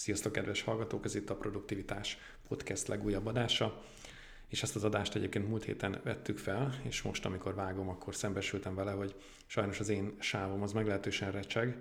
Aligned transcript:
Sziasztok, 0.00 0.32
kedves 0.32 0.62
hallgatók! 0.62 1.04
Ez 1.04 1.14
itt 1.14 1.30
a 1.30 1.36
Produktivitás 1.36 2.18
Podcast 2.48 2.86
legújabb 2.86 3.26
adása. 3.26 3.82
És 4.48 4.62
ezt 4.62 4.76
az 4.76 4.84
adást 4.84 5.14
egyébként 5.14 5.48
múlt 5.48 5.64
héten 5.64 6.00
vettük 6.04 6.38
fel, 6.38 6.80
és 6.82 7.02
most, 7.02 7.24
amikor 7.24 7.54
vágom, 7.54 7.88
akkor 7.88 8.14
szembesültem 8.14 8.74
vele, 8.74 8.92
hogy 8.92 9.14
sajnos 9.46 9.80
az 9.80 9.88
én 9.88 10.14
sávom 10.18 10.62
az 10.62 10.72
meglehetősen 10.72 11.30
recseg, 11.30 11.76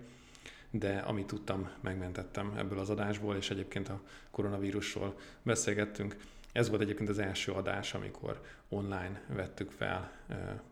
de 0.72 0.98
amit 0.98 1.26
tudtam, 1.28 1.70
megmentettem 1.82 2.54
ebből 2.58 2.80
az 2.80 2.90
adásból, 2.90 3.36
és 3.36 3.50
egyébként 3.50 3.90
a 3.90 4.02
koronavírusról 4.32 5.20
beszélgettünk. 5.44 6.16
Ez 6.52 6.70
volt 6.70 6.82
egyébként 6.82 7.10
az 7.10 7.20
első 7.20 7.52
adás, 7.52 7.94
amikor 7.94 8.42
online 8.70 9.24
vettük 9.28 9.72
fel 9.72 10.12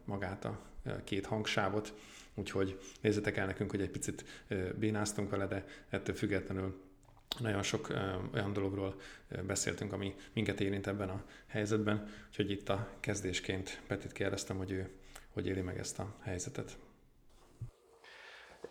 magát 0.05 0.45
a 0.45 0.59
két 1.03 1.25
hangsávot, 1.25 1.93
úgyhogy 2.33 2.79
nézzetek 3.01 3.37
el 3.37 3.45
nekünk, 3.45 3.71
hogy 3.71 3.81
egy 3.81 3.89
picit 3.89 4.45
bénáztunk 4.75 5.29
vele, 5.29 5.47
de 5.47 5.65
ettől 5.89 6.15
függetlenül 6.15 6.85
nagyon 7.39 7.63
sok 7.63 7.87
olyan 8.33 8.53
dologról 8.53 8.95
beszéltünk, 9.47 9.93
ami 9.93 10.15
minket 10.33 10.59
érint 10.59 10.87
ebben 10.87 11.09
a 11.09 11.23
helyzetben, 11.47 12.07
úgyhogy 12.27 12.51
itt 12.51 12.69
a 12.69 12.87
kezdésként 12.99 13.81
Petit 13.87 14.11
kérdeztem, 14.11 14.57
hogy 14.57 14.71
ő 14.71 14.89
hogy 15.37 15.47
éli 15.47 15.61
meg 15.61 15.77
ezt 15.77 15.99
a 15.99 16.15
helyzetet. 16.23 16.77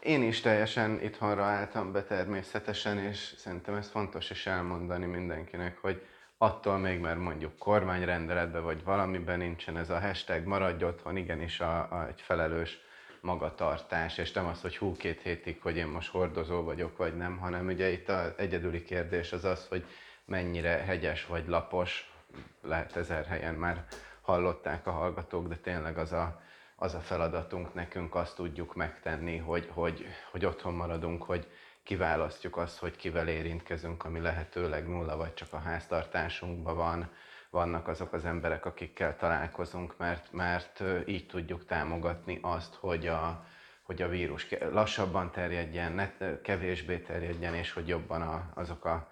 Én 0.02 0.22
is 0.22 0.40
teljesen 0.40 1.00
itthonra 1.02 1.44
álltam 1.44 1.92
be 1.92 2.02
természetesen, 2.02 2.98
és 2.98 3.34
szerintem 3.36 3.74
ez 3.74 3.88
fontos 3.88 4.30
is 4.30 4.46
elmondani 4.46 5.06
mindenkinek, 5.06 5.78
hogy 5.78 6.02
attól 6.38 6.78
még, 6.78 7.00
mert 7.00 7.18
mondjuk 7.18 7.58
kormányrendeletben 7.58 8.62
vagy 8.62 8.84
valamiben 8.84 9.38
nincsen 9.38 9.76
ez 9.76 9.90
a 9.90 10.00
hashtag 10.00 10.44
maradj 10.44 10.84
otthon, 10.84 11.16
igenis 11.16 11.60
a, 11.60 11.92
a, 11.92 12.06
egy 12.06 12.20
felelős 12.20 12.78
magatartás, 13.26 14.18
és 14.18 14.32
nem 14.32 14.46
az, 14.46 14.60
hogy 14.60 14.76
hú, 14.76 14.96
két 14.96 15.20
hétig, 15.20 15.62
hogy 15.62 15.76
én 15.76 15.86
most 15.86 16.10
hordozó 16.10 16.62
vagyok, 16.62 16.96
vagy 16.96 17.16
nem, 17.16 17.38
hanem 17.38 17.66
ugye 17.66 17.90
itt 17.90 18.08
az 18.08 18.32
egyedüli 18.36 18.82
kérdés 18.82 19.32
az 19.32 19.44
az, 19.44 19.66
hogy 19.68 19.84
mennyire 20.24 20.70
hegyes 20.70 21.26
vagy 21.26 21.46
lapos, 21.48 22.12
lehet 22.62 22.96
ezer 22.96 23.24
helyen 23.24 23.54
már 23.54 23.84
hallották 24.20 24.86
a 24.86 24.90
hallgatók, 24.90 25.48
de 25.48 25.56
tényleg 25.56 25.98
az 25.98 26.12
a, 26.12 26.42
az 26.76 26.94
a 26.94 27.00
feladatunk 27.00 27.74
nekünk, 27.74 28.14
azt 28.14 28.36
tudjuk 28.36 28.74
megtenni, 28.74 29.36
hogy, 29.36 29.68
hogy, 29.72 30.06
hogy 30.30 30.44
otthon 30.44 30.74
maradunk, 30.74 31.22
hogy 31.22 31.46
kiválasztjuk 31.82 32.56
azt, 32.56 32.78
hogy 32.78 32.96
kivel 32.96 33.28
érintkezünk, 33.28 34.04
ami 34.04 34.20
lehetőleg 34.20 34.88
nulla, 34.88 35.16
vagy 35.16 35.34
csak 35.34 35.52
a 35.52 35.58
háztartásunkban 35.58 36.76
van, 36.76 37.10
vannak 37.56 37.88
azok 37.88 38.12
az 38.12 38.24
emberek, 38.24 38.66
akikkel 38.66 39.16
találkozunk, 39.16 39.96
mert, 39.96 40.32
mert 40.32 40.82
így 41.06 41.26
tudjuk 41.26 41.66
támogatni 41.66 42.38
azt, 42.42 42.74
hogy 42.74 43.06
a, 43.06 43.46
hogy 43.82 44.02
a 44.02 44.08
vírus 44.08 44.46
lassabban 44.72 45.30
terjedjen, 45.30 45.92
ne, 45.92 46.10
kevésbé 46.42 46.98
terjedjen, 46.98 47.54
és 47.54 47.72
hogy 47.72 47.88
jobban 47.88 48.22
a, 48.22 48.50
azok 48.54 48.84
a 48.84 49.10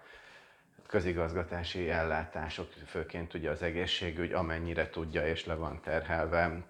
közigazgatási 0.87 1.89
ellátások, 1.89 2.71
főként 2.85 3.33
ugye 3.33 3.49
az 3.49 3.61
egészségügy, 3.61 4.31
amennyire 4.31 4.89
tudja 4.89 5.27
és 5.27 5.45
le 5.45 5.55
van 5.55 5.81
terhelve, 5.81 6.65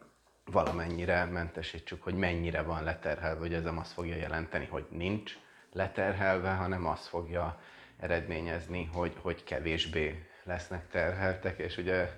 valamennyire 0.45 1.25
mentesítsük, 1.25 2.03
hogy 2.03 2.15
mennyire 2.15 2.61
van 2.61 2.83
leterhelve, 2.83 3.39
hogy 3.39 3.53
ez 3.53 3.63
nem 3.63 3.77
azt 3.77 3.91
fogja 3.91 4.15
jelenteni, 4.15 4.65
hogy 4.65 4.85
nincs 4.89 5.37
leterhelve, 5.71 6.49
hanem 6.49 6.85
azt 6.85 7.07
fogja 7.07 7.59
eredményezni, 7.99 8.89
hogy, 8.93 9.15
hogy 9.21 9.43
kevésbé 9.43 10.25
lesznek 10.45 10.87
terheltek, 10.89 11.59
és 11.59 11.77
ugye 11.77 12.09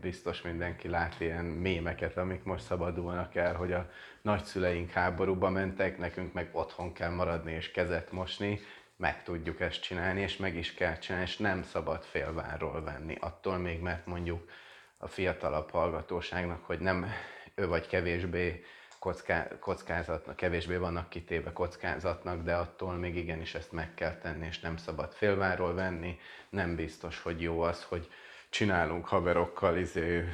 biztos 0.00 0.42
mindenki 0.42 0.88
lát 0.88 1.20
ilyen 1.20 1.44
mémeket, 1.44 2.16
amik 2.16 2.42
most 2.42 2.64
szabadulnak 2.64 3.34
el, 3.34 3.54
hogy 3.54 3.72
a 3.72 3.90
nagyszüleink 4.22 4.90
háborúba 4.90 5.50
mentek, 5.50 5.98
nekünk 5.98 6.32
meg 6.32 6.48
otthon 6.52 6.92
kell 6.92 7.10
maradni 7.10 7.52
és 7.52 7.70
kezet 7.70 8.12
mosni, 8.12 8.60
meg 8.96 9.22
tudjuk 9.22 9.60
ezt 9.60 9.82
csinálni, 9.82 10.20
és 10.20 10.36
meg 10.36 10.56
is 10.56 10.74
kell 10.74 10.98
csinálni, 10.98 11.26
és 11.26 11.36
nem 11.36 11.62
szabad 11.62 12.04
félvárról 12.04 12.82
venni. 12.82 13.16
Attól 13.20 13.56
még, 13.58 13.80
mert 13.80 14.06
mondjuk 14.06 14.50
a 14.98 15.08
fiatalabb 15.08 15.70
hallgatóságnak, 15.70 16.64
hogy 16.64 16.78
nem 16.78 17.06
ő 17.54 17.66
vagy 17.66 17.86
kevésbé 17.86 18.64
kocká, 19.06 19.48
kockázatnak, 19.60 20.36
kevésbé 20.36 20.76
vannak 20.76 21.08
kitéve 21.08 21.52
kockázatnak, 21.52 22.42
de 22.42 22.54
attól 22.54 22.94
még 22.94 23.16
igenis 23.16 23.54
ezt 23.54 23.72
meg 23.72 23.94
kell 23.94 24.18
tenni, 24.18 24.46
és 24.46 24.60
nem 24.60 24.76
szabad 24.76 25.12
félváról 25.12 25.74
venni. 25.74 26.18
Nem 26.48 26.76
biztos, 26.76 27.22
hogy 27.22 27.42
jó 27.42 27.60
az, 27.60 27.82
hogy 27.82 28.08
csinálunk 28.48 29.06
haverokkal 29.06 29.76
izé, 29.76 30.24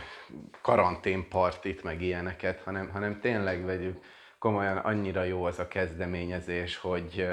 karanténpartit, 0.61 1.83
meg 1.83 2.03
ilyeneket, 2.03 2.61
hanem, 2.61 2.91
hanem 2.91 3.21
tényleg 3.21 3.65
vegyük 3.65 4.05
komolyan, 4.39 4.77
annyira 4.77 5.23
jó 5.23 5.45
az 5.45 5.59
a 5.59 5.69
kezdeményezés, 5.69 6.77
hogy 6.77 7.29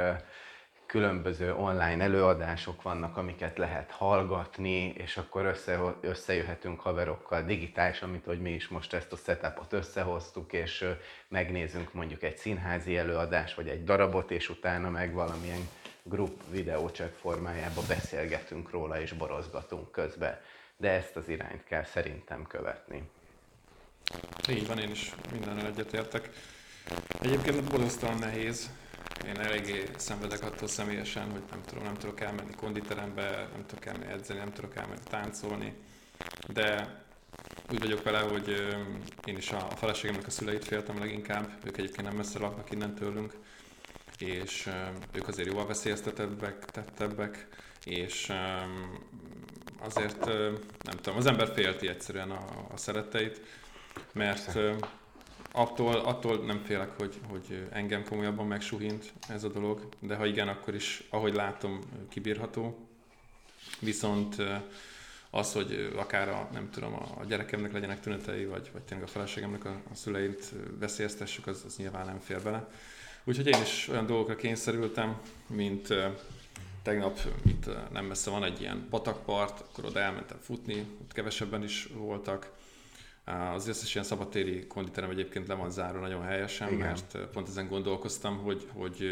különböző 0.90 1.54
online 1.54 2.04
előadások 2.04 2.82
vannak, 2.82 3.18
amiket 3.18 3.58
lehet 3.58 3.92
hallgatni, 3.92 4.94
és 4.98 5.18
akkor 5.18 5.46
össze, 5.46 5.96
összejöhetünk 6.02 6.80
haverokkal 6.80 7.44
digitális, 7.44 8.02
amit 8.02 8.26
hogy 8.26 8.42
mi 8.42 8.52
is 8.52 8.68
most 8.68 8.94
ezt 8.94 9.12
a 9.12 9.16
setupot 9.16 9.74
összehoztuk, 9.74 10.54
és 10.54 10.86
megnézünk 11.28 11.94
mondjuk 11.94 12.24
egy 12.24 12.38
színházi 12.38 12.98
előadás, 12.98 13.56
vagy 13.56 13.68
egy 13.68 13.84
darabot, 13.84 14.32
és 14.32 14.50
utána 14.50 14.90
meg 14.90 15.14
valamilyen 15.14 15.70
grup 16.04 16.42
videócsak 16.52 17.14
formájába 17.14 17.82
beszélgetünk 17.88 18.72
róla, 18.72 19.02
és 19.02 19.14
borozgatunk 19.14 19.92
közbe. 19.92 20.42
De 20.78 20.90
ezt 20.90 21.16
az 21.16 21.30
irányt 21.30 21.64
kell 21.64 21.84
szerintem 21.84 22.48
követni. 22.48 23.10
Így 24.50 24.68
van, 24.68 24.80
én 24.80 24.92
is 24.92 25.12
mindennel 25.32 25.66
egyetértek. 25.66 26.30
Egyébként 27.22 27.64
borzasztóan 27.64 28.18
nehéz 28.18 28.70
én 29.26 29.40
eléggé 29.40 29.84
szenvedek 29.98 30.44
attól 30.44 30.68
személyesen, 30.68 31.32
hogy 31.32 31.44
nem 31.50 31.62
tudom, 31.66 31.84
nem 31.84 31.94
tudok 31.94 32.20
elmenni 32.20 32.56
konditerembe, 32.56 33.48
nem 33.54 33.66
tudok 33.66 33.86
elmenni 33.86 34.12
edzeni, 34.12 34.40
nem 34.40 34.54
tudok 34.54 34.76
elmenni 34.76 35.04
táncolni, 35.10 35.74
de 36.48 36.98
úgy 37.72 37.80
vagyok 37.80 38.04
vele, 38.04 38.20
hogy 38.20 38.50
én 39.26 39.38
is 39.38 39.52
a 39.52 39.59
feleségemnek 39.59 40.28
a 40.28 40.30
szüleit 40.30 40.66
féltem 40.66 41.00
leginkább, 41.00 41.52
ők 41.66 41.78
egyébként 41.78 42.08
nem 42.08 42.16
messze 42.16 42.40
laknak 42.40 42.72
innen 42.72 42.96
tőlünk, 42.96 43.34
és 44.18 44.70
ők 45.12 45.28
azért 45.28 45.48
jóval 45.48 45.66
veszélyeztetebbek, 45.66 46.66
tettebbek, 46.66 47.48
és 47.86 48.34
azért 49.80 50.26
nem 50.84 50.98
tudom, 51.02 51.18
az 51.18 51.26
ember 51.26 51.52
félti 51.54 51.88
egyszerűen 51.88 52.32
a, 52.32 52.68
a 52.72 52.78
szeretteit, 52.78 53.42
mert 54.12 54.58
attól, 55.52 55.96
attól 55.96 56.46
nem 56.46 56.62
félek, 56.64 56.98
hogy, 56.98 57.20
hogy 57.28 57.68
engem 57.72 58.04
komolyabban 58.04 58.48
megsuhint 58.48 59.14
ez 59.28 59.44
a 59.44 59.50
dolog, 59.50 59.90
de 60.00 60.16
ha 60.16 60.26
igen, 60.26 60.48
akkor 60.48 60.76
is, 60.76 61.04
ahogy 61.10 61.34
látom, 61.34 61.80
kibírható. 62.10 62.88
Viszont 63.80 64.36
az, 65.30 65.54
hogy 65.54 65.94
akár 65.96 66.30
a, 66.30 66.50
nem 66.52 66.70
tudom, 66.72 66.94
a 66.94 67.24
gyerekemnek 67.28 67.72
legyenek 67.72 68.00
tünetei, 68.00 68.46
vagy, 68.46 68.70
vagy 68.74 68.82
tényleg 68.82 69.08
a 69.08 69.12
feleségemnek 69.12 69.66
a, 69.66 69.82
a 69.92 69.96
szüleit 69.96 70.54
veszélyeztessük, 70.80 71.48
az, 71.48 71.64
az 71.66 71.76
nyilván 71.76 72.06
nem 72.06 72.20
fér 72.20 72.42
bele. 72.42 72.70
Úgyhogy 73.24 73.48
én 73.48 73.62
is 73.62 73.88
olyan 73.88 74.06
dolgokra 74.06 74.36
kényszerültem, 74.36 75.22
mint 75.48 75.94
tegnap 76.82 77.20
itt 77.46 77.70
nem 77.92 78.06
messze 78.06 78.30
van 78.30 78.44
egy 78.44 78.62
ilyen 78.62 78.88
patakpart, 78.90 79.59
akkor 79.59 79.86
oda 79.86 80.00
elmentem 80.00 80.38
futni, 80.42 80.86
ott 81.02 81.14
kevesebben 81.14 81.64
is 81.64 81.90
voltak, 81.94 82.52
az 83.53 83.67
összes 83.67 83.94
ilyen 83.94 84.06
szabadtéri 84.06 84.67
konditerem 84.67 85.09
egyébként 85.09 85.47
le 85.47 85.53
van 85.53 85.72
zárva 85.72 86.00
nagyon 86.00 86.23
helyesen, 86.23 86.67
Igen. 86.73 86.79
mert 86.79 87.17
pont 87.31 87.47
ezen 87.47 87.67
gondolkoztam, 87.67 88.38
hogy, 88.38 88.67
hogy 88.73 89.03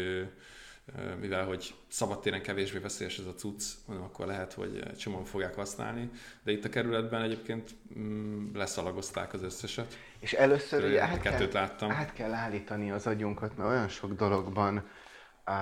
mivel 1.20 1.44
hogy 1.44 1.74
szabadtéren 1.88 2.42
kevésbé 2.42 2.78
veszélyes 2.78 3.18
ez 3.18 3.26
a 3.26 3.34
cucc, 3.34 3.62
mondom, 3.86 4.06
akkor 4.06 4.26
lehet, 4.26 4.52
hogy 4.52 4.96
csomóan 4.96 5.24
fogják 5.24 5.54
használni, 5.54 6.10
de 6.42 6.52
itt 6.52 6.64
a 6.64 6.68
kerületben 6.68 7.22
egyébként 7.22 7.70
mm, 7.98 8.54
leszalagozták 8.54 9.32
az 9.32 9.42
összeset. 9.42 9.98
És 10.18 10.32
először 10.32 10.84
ugye 10.84 11.02
át 11.02 11.20
kell, 11.20 11.48
láttam. 11.52 11.90
át 11.90 12.12
kell 12.12 12.32
állítani 12.32 12.90
az 12.90 13.06
agyunkat, 13.06 13.56
mert 13.56 13.70
olyan 13.70 13.88
sok 13.88 14.12
dologban 14.12 14.88
uh, 15.46 15.54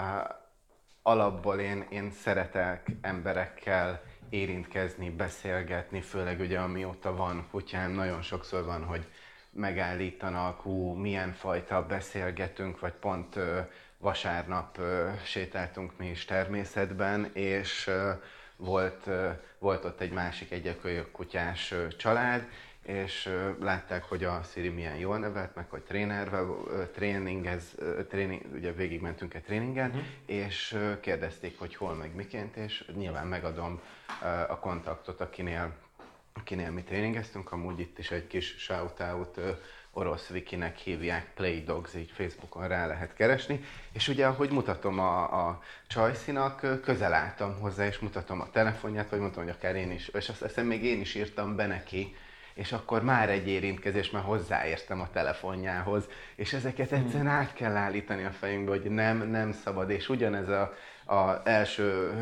alapból 1.02 1.58
én, 1.58 1.86
én 1.90 2.10
szeretek 2.10 2.90
emberekkel 3.00 4.02
érintkezni, 4.30 5.10
beszélgetni, 5.10 6.00
főleg 6.00 6.40
ugye 6.40 6.58
amióta 6.58 7.16
van 7.16 7.46
kutyám, 7.50 7.90
nagyon 7.90 8.22
sokszor 8.22 8.64
van, 8.64 8.84
hogy 8.84 9.06
megállítanak, 9.50 10.60
hú, 10.60 10.92
milyen 10.92 11.32
fajta 11.32 11.86
beszélgetünk, 11.86 12.80
vagy 12.80 12.92
pont 12.92 13.36
ö, 13.36 13.60
vasárnap 13.98 14.78
ö, 14.78 15.10
sétáltunk 15.24 15.98
mi 15.98 16.08
is 16.08 16.24
természetben, 16.24 17.30
és 17.32 17.86
ö, 17.86 18.10
volt, 18.56 19.06
ö, 19.06 19.30
volt 19.58 19.84
ott 19.84 20.00
egy 20.00 20.12
másik 20.12 20.50
egyekölyök 20.50 21.10
kutyás 21.10 21.72
ö, 21.72 21.88
család, 21.88 22.48
és 22.86 23.30
látták, 23.60 24.04
hogy 24.04 24.24
a 24.24 24.40
Siri 24.52 24.68
milyen 24.68 24.96
jól 24.96 25.18
nevelt, 25.18 25.54
meg 25.54 25.70
hogy 25.70 25.82
trénervel, 25.82 26.56
tréningez, 26.94 27.74
tréning, 28.08 28.42
ugye 28.54 28.72
végigmentünk 28.72 29.34
egy 29.34 29.42
tréningen, 29.42 29.88
uh-huh. 29.88 30.04
és 30.26 30.78
kérdezték, 31.00 31.58
hogy 31.58 31.74
hol 31.74 31.94
meg 31.94 32.14
miként, 32.14 32.56
és 32.56 32.84
nyilván 32.96 33.26
megadom 33.26 33.80
a 34.48 34.58
kontaktot, 34.58 35.20
akinél 35.20 35.72
akinél 36.38 36.70
mi 36.70 36.82
tréningeztünk, 36.82 37.52
amúgy 37.52 37.80
itt 37.80 37.98
is 37.98 38.10
egy 38.10 38.26
kis 38.26 38.54
shout-out 38.58 39.40
orosz 39.92 40.30
wikinek 40.30 40.76
hívják, 40.76 41.34
Play 41.34 41.62
Dogs, 41.62 41.94
így 41.94 42.10
Facebookon 42.10 42.68
rá 42.68 42.86
lehet 42.86 43.14
keresni, 43.14 43.64
és 43.92 44.08
ugye 44.08 44.26
ahogy 44.26 44.50
mutatom 44.50 44.98
a, 44.98 45.46
a 45.46 45.62
Csajcinak, 45.86 46.80
közel 46.82 47.12
álltam 47.12 47.60
hozzá, 47.60 47.86
és 47.86 47.98
mutatom 47.98 48.40
a 48.40 48.50
telefonját, 48.50 49.10
vagy 49.10 49.20
mutatom, 49.20 49.44
hogy 49.44 49.52
akár 49.52 49.76
én 49.76 49.90
is, 49.90 50.08
és 50.08 50.28
azt 50.28 50.42
hiszem 50.42 50.66
még 50.66 50.84
én 50.84 51.00
is 51.00 51.14
írtam 51.14 51.56
be 51.56 51.66
neki, 51.66 52.16
és 52.56 52.72
akkor 52.72 53.02
már 53.02 53.30
egy 53.30 53.48
érintkezés, 53.48 54.10
mert 54.10 54.24
hozzáértem 54.24 55.00
a 55.00 55.10
telefonjához, 55.12 56.08
és 56.36 56.52
ezeket 56.52 56.88
hmm. 56.88 56.98
egyszerűen 56.98 57.28
át 57.28 57.52
kell 57.52 57.76
állítani 57.76 58.24
a 58.24 58.30
fejünkbe, 58.30 58.70
hogy 58.70 58.90
nem, 58.90 59.30
nem 59.30 59.52
szabad, 59.52 59.90
és 59.90 60.08
ugyanez 60.08 60.48
a, 60.48 60.74
a 61.06 61.40
első 61.44 62.12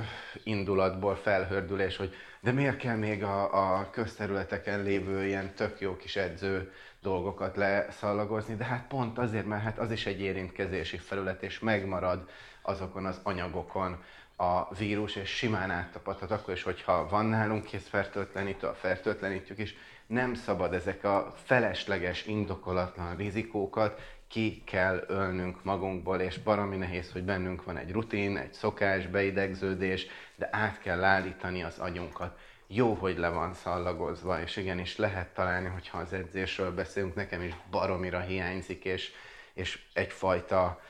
indulatból 0.42 1.14
felhördülés, 1.14 1.96
hogy 1.96 2.14
de 2.40 2.52
miért 2.52 2.76
kell 2.76 2.96
még 2.96 3.22
a, 3.22 3.78
a 3.78 3.90
közterületeken 3.90 4.82
lévő 4.82 5.26
ilyen 5.26 5.54
tök 5.54 5.80
jó 5.80 5.96
kis 5.96 6.16
edző 6.16 6.72
dolgokat 7.02 7.56
leszallagozni, 7.56 8.54
de 8.54 8.64
hát 8.64 8.86
pont 8.86 9.18
azért, 9.18 9.46
mert 9.46 9.62
hát 9.62 9.78
az 9.78 9.90
is 9.90 10.06
egy 10.06 10.20
érintkezési 10.20 10.96
felület, 10.96 11.42
és 11.42 11.58
megmarad 11.58 12.28
azokon 12.62 13.06
az 13.06 13.20
anyagokon 13.22 14.02
a 14.36 14.74
vírus, 14.74 15.16
és 15.16 15.28
simán 15.28 15.70
áttapadhat 15.70 16.30
akkor 16.30 16.54
is, 16.54 16.62
hogyha 16.62 17.08
van 17.08 17.26
nálunk 17.26 17.64
készfertőtlenítő, 17.64 18.66
a 18.66 18.74
fertőtlenítjük 18.74 19.58
is, 19.58 19.74
nem 20.06 20.34
szabad 20.34 20.74
ezek 20.74 21.04
a 21.04 21.34
felesleges, 21.44 22.26
indokolatlan 22.26 23.16
rizikókat 23.16 24.00
ki 24.28 24.62
kell 24.66 25.04
ölnünk 25.06 25.64
magunkból, 25.64 26.20
és 26.20 26.38
baromi 26.38 26.76
nehéz, 26.76 27.12
hogy 27.12 27.22
bennünk 27.22 27.64
van 27.64 27.76
egy 27.76 27.92
rutin, 27.92 28.36
egy 28.36 28.52
szokás, 28.52 29.06
beidegződés, 29.06 30.06
de 30.36 30.48
át 30.52 30.80
kell 30.80 31.04
állítani 31.04 31.62
az 31.62 31.78
agyunkat. 31.78 32.38
Jó, 32.66 32.94
hogy 32.94 33.18
le 33.18 33.28
van 33.28 33.54
szallagozva, 33.54 34.40
és 34.40 34.56
igenis 34.56 34.96
lehet 34.96 35.34
találni, 35.34 35.68
hogyha 35.68 35.98
az 35.98 36.12
edzésről 36.12 36.74
beszélünk, 36.74 37.14
nekem 37.14 37.42
is 37.42 37.54
baromira 37.70 38.20
hiányzik, 38.20 38.84
és, 38.84 39.12
és 39.52 39.84
egyfajta 39.92 40.80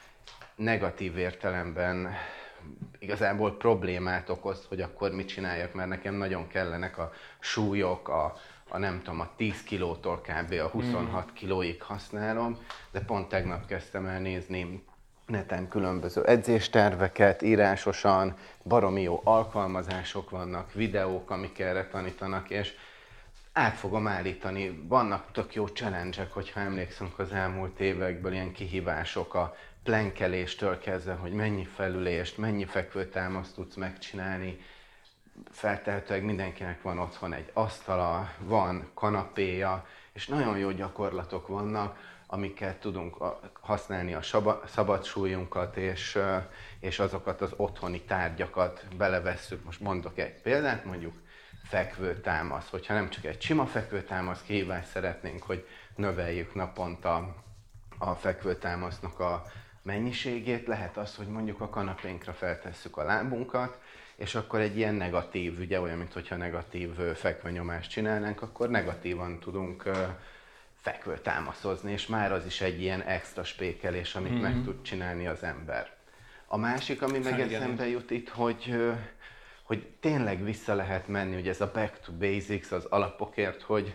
negatív 0.56 1.16
értelemben 1.19 2.14
igazából 2.99 3.56
problémát 3.56 4.28
okoz, 4.28 4.66
hogy 4.69 4.81
akkor 4.81 5.11
mit 5.11 5.28
csináljak, 5.28 5.75
mert 5.75 5.88
nekem 5.88 6.14
nagyon 6.14 6.46
kellenek 6.46 6.99
a 6.99 7.12
súlyok, 7.38 8.08
a, 8.08 8.37
a 8.75 8.79
nem 8.79 9.03
tudom, 9.03 9.21
a 9.21 9.29
10 9.37 9.62
kilótól 9.62 10.21
kb. 10.21 10.53
a 10.53 10.69
26 10.69 11.25
mm. 11.25 11.35
kilóig 11.35 11.82
használom, 11.82 12.59
de 12.91 13.00
pont 13.00 13.29
tegnap 13.29 13.67
kezdtem 13.67 14.06
el 14.06 14.21
nézni 14.21 14.85
neten 15.26 15.69
különböző 15.69 16.25
edzésterveket, 16.25 17.43
írásosan, 17.43 18.37
baromi 18.62 19.03
jó 19.03 19.21
alkalmazások 19.25 20.31
vannak, 20.31 20.73
videók, 20.73 21.31
amik 21.31 21.59
erre 21.59 21.87
tanítanak, 21.87 22.50
és 22.50 22.73
át 23.53 23.75
fogom 23.75 24.06
állítani. 24.06 24.85
Vannak 24.88 25.32
tök 25.32 25.55
jó 25.55 25.67
challenge 25.67 26.29
hogyha 26.32 26.61
emlékszünk 26.61 27.19
az 27.19 27.32
elmúlt 27.32 27.81
évekből, 27.81 28.32
ilyen 28.32 28.53
kihívások 28.53 29.35
a 29.35 29.56
plenkeléstől 29.82 30.79
kezdve, 30.79 31.12
hogy 31.12 31.32
mennyi 31.32 31.65
felülést, 31.65 32.38
mennyi 32.38 32.65
fekvőtámaszt 32.65 33.55
tudsz 33.55 33.75
megcsinálni, 33.75 34.59
feltehetőleg 35.51 36.25
mindenkinek 36.25 36.83
van 36.83 36.99
otthon 36.99 37.33
egy 37.33 37.51
asztala, 37.53 38.33
van 38.39 38.91
kanapéja, 38.95 39.87
és 40.13 40.27
nagyon 40.27 40.59
jó 40.59 40.71
gyakorlatok 40.71 41.47
vannak, 41.47 41.99
amiket 42.27 42.81
tudunk 42.81 43.17
használni 43.61 44.15
a 44.15 44.23
szabad 44.67 45.05
súlyunkat, 45.05 45.77
és, 45.77 46.19
és 46.81 46.99
azokat 46.99 47.41
az 47.41 47.53
otthoni 47.57 48.01
tárgyakat 48.01 48.85
belevesszük. 48.97 49.65
Most 49.65 49.81
mondok 49.81 50.19
egy 50.19 50.41
példát, 50.43 50.85
mondjuk 50.85 51.15
fekvőtámasz. 51.65 52.71
Hogyha 52.71 52.95
nem 52.95 53.11
csak 53.11 53.25
egy 53.25 53.43
sima 53.43 53.67
fekvőtámasz 53.67 54.43
kihívást 54.43 54.89
szeretnénk, 54.89 55.43
hogy 55.43 55.69
növeljük 55.97 56.55
naponta 56.55 57.35
a 57.99 58.15
fekvőtámasznak 58.15 59.21
a 59.21 59.43
mennyiségét, 59.83 60.67
lehet 60.67 60.97
az, 60.97 61.17
hogy 61.17 61.27
mondjuk 61.27 61.61
a 61.61 61.69
kanapénkra 61.69 62.33
feltesszük 62.33 62.97
a 62.97 63.05
lábunkat, 63.05 63.79
és 64.16 64.34
akkor 64.34 64.61
egy 64.61 64.76
ilyen 64.76 64.94
negatív, 64.94 65.58
ugye 65.58 65.81
olyan, 65.81 65.99
mintha 65.99 66.37
negatív 66.37 66.90
fekvőnyomást 67.14 67.90
csinálnánk, 67.90 68.43
akkor 68.43 68.70
negatívan 68.70 69.38
tudunk 69.38 69.90
fekvő 70.81 71.19
támaszozni, 71.19 71.93
és 71.93 72.06
már 72.06 72.32
az 72.32 72.46
is 72.46 72.61
egy 72.61 72.81
ilyen 72.81 73.02
extra 73.02 73.44
spékelés, 73.44 74.14
amit 74.14 74.32
mm-hmm. 74.32 74.40
meg 74.40 74.62
tud 74.64 74.82
csinálni 74.82 75.26
az 75.26 75.43
ember. 75.43 75.93
A 76.46 76.56
másik, 76.56 77.02
ami 77.02 77.19
meg 77.19 77.32
hát 77.32 77.52
eszembe 77.52 77.88
jut 77.88 78.11
itt, 78.11 78.28
hogy, 78.28 78.75
hogy 79.62 79.87
tényleg 80.00 80.44
vissza 80.44 80.75
lehet 80.75 81.08
menni, 81.08 81.34
hogy 81.34 81.49
ez 81.49 81.61
a 81.61 81.70
back 81.75 82.00
to 82.00 82.12
basics, 82.12 82.70
az 82.70 82.84
alapokért, 82.84 83.62
hogy 83.62 83.94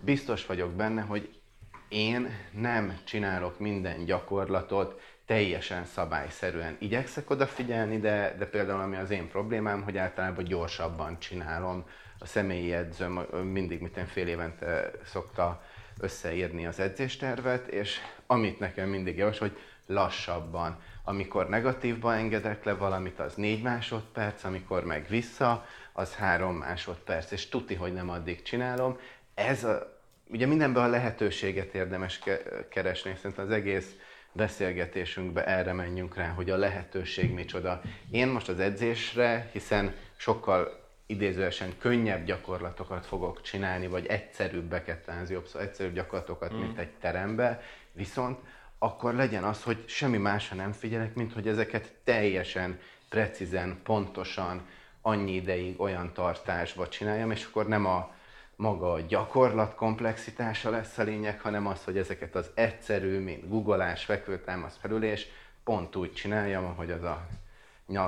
biztos 0.00 0.46
vagyok 0.46 0.70
benne, 0.70 1.00
hogy 1.00 1.40
én 1.88 2.36
nem 2.52 2.98
csinálok 3.04 3.58
minden 3.58 4.04
gyakorlatot 4.04 5.00
teljesen 5.30 5.84
szabályszerűen. 5.84 6.76
Igyekszek 6.78 7.30
odafigyelni, 7.30 7.98
de, 7.98 8.34
de 8.38 8.46
például 8.46 8.80
ami 8.80 8.96
az 8.96 9.10
én 9.10 9.28
problémám, 9.28 9.82
hogy 9.82 9.96
általában 9.96 10.44
gyorsabban 10.44 11.18
csinálom. 11.18 11.84
A 12.18 12.26
személyi 12.26 12.72
edzőm 12.72 13.12
mindig, 13.52 13.80
mint 13.80 14.10
fél 14.10 14.26
évente 14.26 14.90
szokta 15.04 15.62
összeírni 16.00 16.66
az 16.66 16.80
edzéstervet, 16.80 17.66
és 17.66 17.98
amit 18.26 18.58
nekem 18.58 18.88
mindig 18.88 19.16
javasol, 19.16 19.48
hogy 19.48 19.58
lassabban. 19.86 20.82
Amikor 21.04 21.48
negatívba 21.48 22.14
engedek 22.14 22.64
le 22.64 22.74
valamit, 22.74 23.20
az 23.20 23.34
4 23.34 23.62
másodperc, 23.62 24.44
amikor 24.44 24.84
meg 24.84 25.06
vissza, 25.08 25.66
az 25.92 26.14
3 26.14 26.56
másodperc, 26.56 27.30
és 27.30 27.48
tuti, 27.48 27.74
hogy 27.74 27.92
nem 27.92 28.10
addig 28.10 28.42
csinálom. 28.42 28.98
Ez 29.34 29.64
a, 29.64 30.00
ugye 30.26 30.46
mindenben 30.46 30.84
a 30.84 30.88
lehetőséget 30.88 31.74
érdemes 31.74 32.20
keresni, 32.68 33.14
szerintem 33.16 33.44
az 33.44 33.50
egész 33.50 33.94
beszélgetésünkbe 34.32 35.46
erre 35.46 35.72
menjünk 35.72 36.16
rá, 36.16 36.28
hogy 36.28 36.50
a 36.50 36.56
lehetőség 36.56 37.32
micsoda. 37.32 37.80
Én 38.10 38.28
most 38.28 38.48
az 38.48 38.60
edzésre, 38.60 39.50
hiszen 39.52 39.94
sokkal 40.16 40.80
idézőesen 41.06 41.72
könnyebb 41.78 42.24
gyakorlatokat 42.24 43.06
fogok 43.06 43.42
csinálni, 43.42 43.86
vagy 43.86 44.06
egyszerűbbeket, 44.06 45.04
talán 45.04 45.26
jobb 45.28 45.46
szó, 45.46 45.58
egyszerűbb 45.58 45.94
gyakorlatokat, 45.94 46.54
mm. 46.54 46.58
mint 46.58 46.78
egy 46.78 46.90
terembe, 47.00 47.62
viszont 47.92 48.38
akkor 48.78 49.14
legyen 49.14 49.44
az, 49.44 49.62
hogy 49.62 49.84
semmi 49.86 50.16
másra 50.16 50.56
nem 50.56 50.72
figyelek, 50.72 51.14
mint 51.14 51.32
hogy 51.32 51.48
ezeket 51.48 51.92
teljesen 52.04 52.78
precízen, 53.08 53.80
pontosan, 53.82 54.66
annyi 55.02 55.34
ideig 55.34 55.80
olyan 55.80 56.12
tartásba 56.12 56.88
csináljam, 56.88 57.30
és 57.30 57.44
akkor 57.44 57.68
nem 57.68 57.86
a 57.86 58.14
maga 58.60 58.92
a 58.92 59.00
gyakorlat 59.00 59.74
komplexitása 59.74 60.70
lesz 60.70 60.98
a 60.98 61.02
lényeg, 61.02 61.40
hanem 61.40 61.66
az, 61.66 61.84
hogy 61.84 61.98
ezeket 61.98 62.34
az 62.34 62.50
egyszerű, 62.54 63.18
mint 63.18 63.48
googolás, 63.48 64.04
fekvőtámasz, 64.04 64.76
felülés, 64.80 65.26
pont 65.64 65.96
úgy 65.96 66.12
csináljam, 66.12 66.64
ahogy 66.64 66.90
az 66.90 67.02
a 67.02 67.26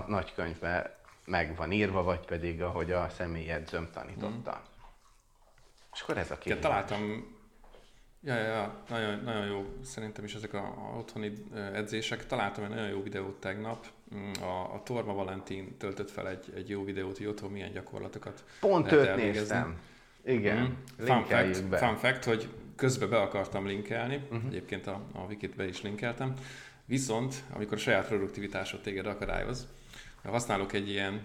nagykönyvben 0.07 0.91
meg 1.25 1.57
van 1.57 1.73
írva, 1.73 2.03
vagy 2.03 2.21
pedig 2.21 2.63
ahogy 2.63 2.93
a 2.93 3.09
személyedzőm 3.09 3.89
tanította. 3.93 4.61
Mm. 4.61 4.71
És 5.93 6.01
akkor 6.01 6.19
ez 6.19 6.31
a 6.31 6.39
kérdés. 6.39 6.63
találtam, 6.63 7.37
ja, 8.21 8.35
ja, 8.35 8.45
ja, 8.45 8.83
nagyon, 8.89 9.21
nagyon 9.25 9.47
jó 9.47 9.65
szerintem 9.85 10.25
is 10.25 10.35
ezek 10.35 10.55
a, 10.55 10.65
a 10.67 10.97
otthoni 10.99 11.33
edzések. 11.73 12.27
Találtam 12.27 12.65
egy 12.65 12.71
nagyon 12.71 12.89
jó 12.89 13.03
videót 13.03 13.41
tegnap. 13.41 13.87
Mm, 14.15 14.33
a, 14.43 14.75
a 14.75 14.83
Torma 14.85 15.15
Valentin 15.15 15.77
töltött 15.77 16.11
fel 16.11 16.29
egy, 16.29 16.53
egy 16.55 16.69
jó 16.69 16.85
videót, 16.85 17.17
hogy 17.17 17.27
otthon 17.27 17.51
milyen 17.51 17.73
gyakorlatokat 17.73 18.45
Pont 18.61 18.93
őt 18.93 19.17
néztem. 19.17 19.91
Igen, 20.25 20.59
mm. 20.59 21.05
fun 21.05 21.25
fact, 21.25 21.69
be. 21.69 21.77
fun 21.77 21.97
fact, 21.97 22.25
hogy 22.25 22.49
közben 22.77 23.09
be 23.09 23.21
akartam 23.21 23.67
linkelni, 23.67 24.21
uh-huh. 24.31 24.47
egyébként 24.49 24.87
a, 24.87 25.01
a 25.13 25.19
wikit 25.19 25.57
be 25.57 25.67
is 25.67 25.83
linkeltem, 25.83 26.35
viszont 26.85 27.35
amikor 27.53 27.77
a 27.77 27.81
saját 27.81 28.07
produktivitásod 28.07 28.81
téged 28.81 29.07
akadályoz, 29.07 29.69
használok 30.25 30.73
egy 30.73 30.89
ilyen 30.89 31.23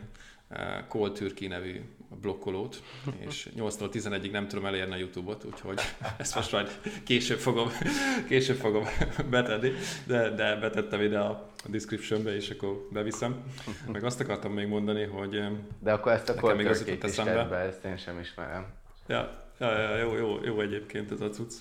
uh, 0.50 0.58
Cold 0.88 1.14
Turkey 1.14 1.48
nevű 1.48 1.82
blokkolót, 2.22 2.84
és 3.28 3.50
8-tól 3.58 3.90
11-ig 3.94 4.32
nem 4.32 4.48
tudom 4.48 4.66
elérni 4.66 4.94
a 4.94 4.98
Youtube-ot, 4.98 5.44
úgyhogy 5.44 5.80
ezt 6.18 6.36
most 6.36 6.52
majd 6.52 6.80
később 7.04 7.40
fogom, 7.40 7.70
később 8.30 8.58
fogom 8.58 8.84
betenni, 9.30 9.72
de, 10.06 10.30
de 10.30 10.56
betettem 10.56 11.02
ide 11.02 11.20
a 11.20 11.50
descriptionbe, 11.66 12.36
és 12.36 12.50
akkor 12.50 12.88
beviszem. 12.92 13.44
Meg 13.92 14.04
azt 14.04 14.20
akartam 14.20 14.54
még 14.54 14.68
mondani, 14.68 15.04
hogy 15.04 15.44
De 15.80 15.92
akkor 15.92 16.12
ezt 16.12 16.30
a 16.30 16.36
Cold 16.36 16.62
Turkey-t 16.64 17.04
is 17.04 17.16
be, 17.16 17.56
ezt 17.56 17.86
én 17.86 17.98
sem 17.98 18.20
ismerem. 18.20 18.86
Ja, 19.08 19.50
ja, 19.60 19.80
ja 19.80 19.98
jó, 19.98 20.16
jó, 20.16 20.44
jó 20.44 20.62
egyébként 20.62 21.12
ez 21.12 21.22
a 21.22 21.30
cucc. 21.30 21.54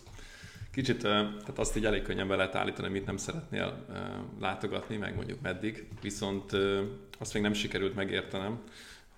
Kicsit, 0.73 0.99
tehát 0.99 1.59
azt 1.59 1.77
így 1.77 1.85
elég 1.85 2.03
könnyen 2.03 2.29
be 2.29 2.37
lehet 2.37 2.55
állítani, 2.55 2.89
mit 2.89 3.07
nem 3.07 3.17
szeretnél 3.17 3.87
látogatni, 4.41 4.97
meg 4.97 5.15
mondjuk 5.15 5.41
meddig, 5.41 5.89
viszont 6.03 6.53
azt 7.19 7.35
még 7.35 7.43
nem 7.43 7.53
sikerült 7.53 7.95
megértenem, 7.95 8.59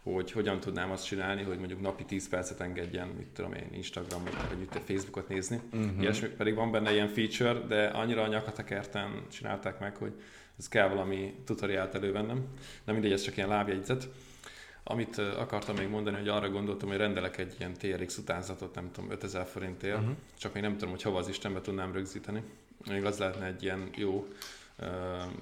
hogy 0.03 0.33
hogyan 0.33 0.61
tudnám 0.61 0.91
azt 0.91 1.05
csinálni, 1.07 1.43
hogy 1.43 1.59
mondjuk 1.59 1.81
napi 1.81 2.05
10 2.05 2.29
percet 2.29 2.61
engedjen, 2.61 3.09
mit 3.09 3.27
tudom 3.27 3.53
én, 3.53 3.69
Instagramot, 3.73 4.49
vagy 4.49 4.61
itt 4.61 4.81
Facebookot 4.85 5.29
nézni. 5.29 5.61
Uh-huh. 5.73 6.01
Ilyesmi 6.03 6.29
pedig 6.29 6.55
van 6.55 6.71
benne 6.71 6.93
ilyen 6.93 7.09
feature, 7.09 7.67
de 7.67 7.87
annyira 7.87 8.23
a 8.23 8.29
nyakatekerten 8.29 9.23
csinálták 9.31 9.79
meg, 9.79 9.97
hogy 9.97 10.13
ez 10.59 10.69
kell 10.69 10.89
valami 10.89 11.35
tutoriált 11.45 11.95
elővennem. 11.95 12.47
De 12.85 12.93
mindegy, 12.93 13.13
ez 13.13 13.23
csak 13.23 13.37
ilyen 13.37 13.49
lábjegyzet. 13.49 14.09
Amit 14.91 15.19
akartam 15.19 15.77
még 15.77 15.89
mondani, 15.89 16.17
hogy 16.17 16.29
arra 16.29 16.51
gondoltam, 16.51 16.89
hogy 16.89 16.97
rendelek 16.97 17.39
egy 17.39 17.55
ilyen 17.59 17.73
TRX 17.73 18.17
utánzatot, 18.17 18.75
nem 18.75 18.91
tudom, 18.93 19.11
5000 19.11 19.47
forintért, 19.47 19.99
uh-huh. 19.99 20.17
csak 20.39 20.53
még 20.53 20.63
nem 20.63 20.73
tudom, 20.73 20.91
hogy 20.91 21.03
hova 21.03 21.19
az 21.19 21.29
Istenbe 21.29 21.61
tudnám 21.61 21.93
rögzíteni. 21.93 22.43
Még 22.89 23.05
az 23.05 23.19
lehetne 23.19 23.47
egy 23.47 23.63
ilyen 23.63 23.91
jó 23.95 24.29
uh, 24.79 24.89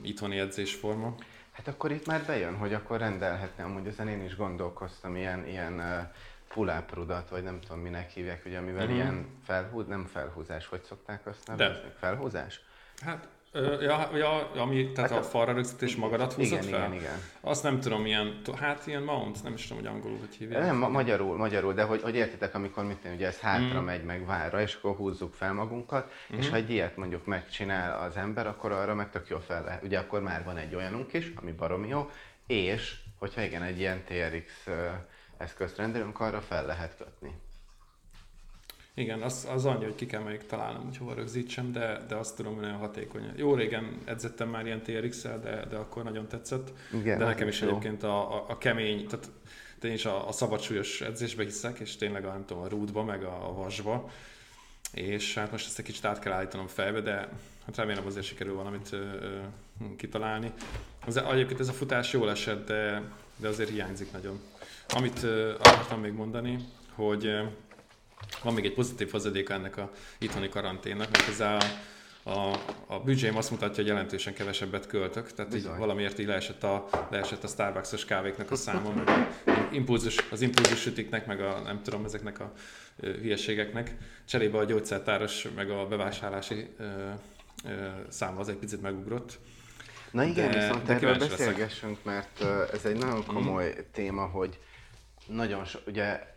itthoni 0.02 0.38
edzésforma. 0.38 1.14
Hát 1.52 1.68
akkor 1.68 1.90
itt 1.90 2.06
már 2.06 2.24
bejön, 2.26 2.56
hogy 2.56 2.74
akkor 2.74 2.98
rendelhetne, 2.98 3.64
amúgy 3.64 3.86
ezen 3.86 4.08
én 4.08 4.24
is 4.24 4.36
gondolkoztam, 4.36 5.16
ilyen, 5.16 5.46
ilyen 5.46 5.72
uh, 5.72 6.12
pull-up 6.48 6.94
rudat, 6.94 7.28
vagy 7.28 7.42
nem 7.42 7.60
tudom 7.60 7.78
minek 7.78 8.10
hívják, 8.10 8.42
ugye, 8.46 8.58
amivel 8.58 8.82
uh-huh. 8.82 8.96
ilyen 8.96 9.26
felhúz, 9.44 9.86
nem 9.86 10.06
felhúzás, 10.06 10.66
hogy 10.66 10.82
szokták 10.82 11.26
azt 11.26 11.46
nevezni? 11.46 11.90
Felhúzás? 11.98 12.60
Hát 13.00 13.28
Ja, 13.80 14.10
ja, 14.16 14.50
ami, 14.62 14.92
tehát 14.92 15.10
hát 15.10 15.18
a, 15.18 15.22
a 15.22 15.24
falra 15.24 15.52
rögzítés 15.52 15.96
magadat 15.96 16.32
húzott 16.32 16.62
igen, 16.62 16.80
fel? 16.80 16.88
Igen, 16.88 16.92
igen. 16.92 17.18
Azt 17.40 17.62
nem 17.62 17.80
tudom, 17.80 18.06
ilyen, 18.06 18.40
hát 18.56 18.86
ilyen 18.86 19.02
mount, 19.02 19.42
nem 19.42 19.52
is 19.52 19.66
tudom, 19.66 19.82
hogy 19.82 19.92
angolul 19.92 20.18
hogy 20.18 20.34
hívják. 20.34 20.62
Nem, 20.62 20.76
ma- 20.76 20.88
magyarul, 20.88 21.36
magyarul, 21.36 21.72
de 21.72 21.82
hogy, 21.82 22.02
hogy 22.02 22.14
értitek, 22.14 22.54
amikor 22.54 22.84
mit 22.84 22.96
tenni, 22.96 23.14
ugye 23.14 23.26
ez 23.26 23.40
hátra 23.40 23.80
mm. 23.80 23.84
megy 23.84 24.04
meg 24.04 24.26
várra, 24.26 24.60
és 24.60 24.74
akkor 24.74 24.96
húzzuk 24.96 25.34
fel 25.34 25.52
magunkat, 25.52 26.12
mm. 26.34 26.38
és 26.38 26.48
ha 26.48 26.56
egy 26.56 26.70
ilyet 26.70 26.96
mondjuk 26.96 27.26
megcsinál 27.26 28.00
az 28.00 28.16
ember, 28.16 28.46
akkor 28.46 28.72
arra 28.72 28.94
meg 28.94 29.10
tök 29.10 29.28
jó 29.28 29.38
fel 29.38 29.64
lehet. 29.64 29.82
Ugye 29.82 29.98
akkor 29.98 30.22
már 30.22 30.44
van 30.44 30.56
egy 30.56 30.74
olyanunk 30.74 31.12
is, 31.12 31.32
ami 31.34 31.52
baromi 31.52 31.88
jó, 31.88 32.10
és 32.46 32.96
hogyha 33.18 33.42
igen, 33.42 33.62
egy 33.62 33.78
ilyen 33.78 34.04
TRX 34.04 34.66
eszközt 35.36 35.76
rendelünk, 35.76 36.20
arra 36.20 36.40
fel 36.40 36.66
lehet 36.66 36.96
kötni. 36.96 37.34
Igen, 38.98 39.22
az, 39.22 39.46
az 39.50 39.64
annyi, 39.64 39.84
hogy 39.84 39.94
ki 39.94 40.06
kell 40.06 40.22
még 40.22 40.46
találnom, 40.46 40.84
hogy 40.84 40.96
hova 40.96 41.14
rögzítsem, 41.14 41.72
de, 41.72 42.04
de 42.08 42.14
azt 42.14 42.36
tudom, 42.36 42.54
hogy 42.54 42.62
nagyon 42.62 42.78
hatékony. 42.78 43.32
Jó 43.36 43.54
régen 43.54 43.98
edzettem 44.04 44.48
már 44.48 44.66
ilyen 44.66 44.82
trx 44.82 45.22
de, 45.22 45.66
de 45.70 45.76
akkor 45.76 46.04
nagyon 46.04 46.28
tetszett. 46.28 46.72
Igen, 46.92 47.18
de 47.18 47.24
nekem 47.24 47.48
is 47.48 47.60
jó. 47.60 47.68
egyébként 47.68 48.02
a, 48.02 48.34
a, 48.34 48.44
a 48.48 48.58
kemény, 48.58 49.06
tehát 49.06 49.30
én 49.82 49.92
is 49.92 50.04
a, 50.04 50.28
a 50.28 50.32
szabadsúlyos 50.32 51.00
edzésbe 51.00 51.42
hiszek, 51.42 51.78
és 51.78 51.96
tényleg 51.96 52.24
a, 52.24 52.32
nem 52.32 52.44
tudom, 52.46 52.62
a 52.62 52.68
rúdba, 52.68 53.04
meg 53.04 53.24
a, 53.24 53.48
a 53.48 53.52
vasba. 53.52 54.10
És 54.92 55.34
hát 55.34 55.50
most 55.50 55.66
ezt 55.66 55.78
egy 55.78 55.84
kicsit 55.84 56.04
át 56.04 56.18
kell 56.18 56.32
állítanom 56.32 56.66
fejbe, 56.66 57.00
de 57.00 57.28
hát 57.66 57.76
remélem 57.76 58.06
azért 58.06 58.26
sikerül 58.26 58.54
valamit 58.54 58.88
ö, 58.92 58.96
ö, 58.96 59.38
kitalálni. 59.96 60.52
Az, 61.06 61.16
egyébként 61.16 61.60
ez 61.60 61.68
a 61.68 61.72
futás 61.72 62.12
jól 62.12 62.30
esett, 62.30 62.66
de, 62.66 63.02
de 63.36 63.48
azért 63.48 63.70
hiányzik 63.70 64.12
nagyon. 64.12 64.40
Amit 64.88 65.22
ö, 65.22 65.54
akartam 65.54 66.00
még 66.00 66.12
mondani, 66.12 66.58
hogy 66.94 67.36
van 68.42 68.54
még 68.54 68.64
egy 68.64 68.74
pozitív 68.74 69.10
hozadéka 69.10 69.54
ennek 69.54 69.76
a 69.76 69.90
itthoni 70.18 70.48
karanténnak, 70.48 71.10
mert 71.10 71.28
ez 71.28 71.40
a, 71.40 71.58
a, 72.30 72.60
a 72.86 73.00
büdzsém 73.00 73.36
azt 73.36 73.50
mutatja, 73.50 73.76
hogy 73.76 73.86
jelentősen 73.86 74.34
kevesebbet 74.34 74.86
költök, 74.86 75.32
tehát 75.32 75.54
így 75.54 75.68
valamiért 75.78 76.18
így 76.18 76.26
leesett 76.26 76.62
a, 76.62 76.88
leesett 77.10 77.44
a 77.44 77.48
Starbucks-os 77.48 78.04
kávéknak 78.04 78.50
a 78.50 78.56
száma, 78.56 78.92
meg 78.92 79.08
a 79.08 79.28
impulzus, 79.72 80.24
az 80.30 80.40
impulzus 80.40 80.80
sütiknek, 80.80 81.26
meg 81.26 81.40
a 81.40 81.60
nem 81.60 81.82
tudom, 81.82 82.04
ezeknek 82.04 82.40
a 82.40 82.52
hülyeségeknek. 83.00 83.94
Cserébe 84.24 84.58
a 84.58 84.64
gyógyszertáros, 84.64 85.48
meg 85.54 85.70
a 85.70 85.86
bevásárlási 85.86 86.68
ö, 86.78 86.84
ö, 87.64 87.86
száma 88.08 88.40
az 88.40 88.48
egy 88.48 88.56
picit 88.56 88.82
megugrott. 88.82 89.38
Na 90.10 90.24
igen, 90.24 90.50
de, 90.50 90.58
viszont 90.58 90.86
de 90.86 90.94
erről 90.94 91.18
beszélgessünk, 91.18 91.98
leszek. 92.04 92.38
mert 92.40 92.72
ez 92.72 92.84
egy 92.84 92.96
nagyon 92.96 93.26
komoly 93.26 93.74
mm. 93.78 93.82
téma, 93.92 94.26
hogy 94.26 94.58
nagyon 95.26 95.64
so, 95.64 95.78
ugye 95.86 96.35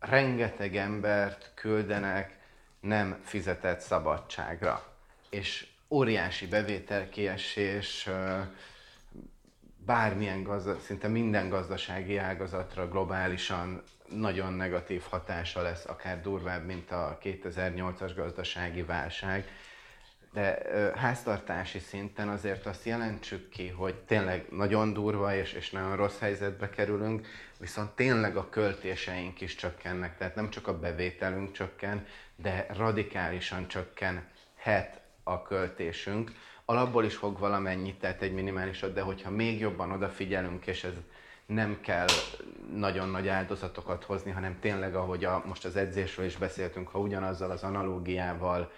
rengeteg 0.00 0.76
embert 0.76 1.50
küldenek 1.54 2.38
nem 2.80 3.20
fizetett 3.24 3.80
szabadságra. 3.80 4.96
És 5.30 5.66
óriási 5.88 6.46
bevételkiesés, 6.46 8.08
bármilyen 9.76 10.42
gazda, 10.42 10.78
szinte 10.78 11.08
minden 11.08 11.48
gazdasági 11.48 12.16
ágazatra 12.16 12.88
globálisan 12.88 13.82
nagyon 14.08 14.52
negatív 14.52 15.02
hatása 15.08 15.62
lesz, 15.62 15.84
akár 15.86 16.20
durvább, 16.22 16.64
mint 16.64 16.90
a 16.90 17.18
2008-as 17.22 18.12
gazdasági 18.16 18.82
válság 18.82 19.48
de 20.32 20.58
háztartási 20.94 21.78
szinten 21.78 22.28
azért 22.28 22.66
azt 22.66 22.84
jelentsük 22.84 23.48
ki, 23.48 23.68
hogy 23.68 23.94
tényleg 23.94 24.46
nagyon 24.50 24.92
durva 24.92 25.34
és, 25.34 25.52
és 25.52 25.70
nagyon 25.70 25.96
rossz 25.96 26.18
helyzetbe 26.18 26.70
kerülünk, 26.70 27.26
viszont 27.58 27.90
tényleg 27.90 28.36
a 28.36 28.48
költéseink 28.48 29.40
is 29.40 29.54
csökkennek, 29.54 30.16
tehát 30.18 30.34
nem 30.34 30.50
csak 30.50 30.66
a 30.66 30.78
bevételünk 30.78 31.52
csökken, 31.52 32.06
de 32.36 32.66
radikálisan 32.76 33.68
csökkenhet 33.68 35.00
a 35.22 35.42
költésünk. 35.42 36.32
Alapból 36.64 37.04
is 37.04 37.14
fog 37.14 37.38
valamennyit, 37.38 37.98
tehát 37.98 38.22
egy 38.22 38.32
minimálisat, 38.32 38.92
de 38.92 39.00
hogyha 39.00 39.30
még 39.30 39.60
jobban 39.60 39.90
odafigyelünk, 39.90 40.66
és 40.66 40.84
ez 40.84 40.92
nem 41.46 41.78
kell 41.80 42.06
nagyon 42.74 43.08
nagy 43.08 43.28
áldozatokat 43.28 44.04
hozni, 44.04 44.30
hanem 44.30 44.58
tényleg, 44.60 44.94
ahogy 44.94 45.24
a, 45.24 45.42
most 45.46 45.64
az 45.64 45.76
edzésről 45.76 46.26
is 46.26 46.36
beszéltünk, 46.36 46.88
ha 46.88 46.98
ugyanazzal 46.98 47.50
az 47.50 47.62
analógiával 47.62 48.72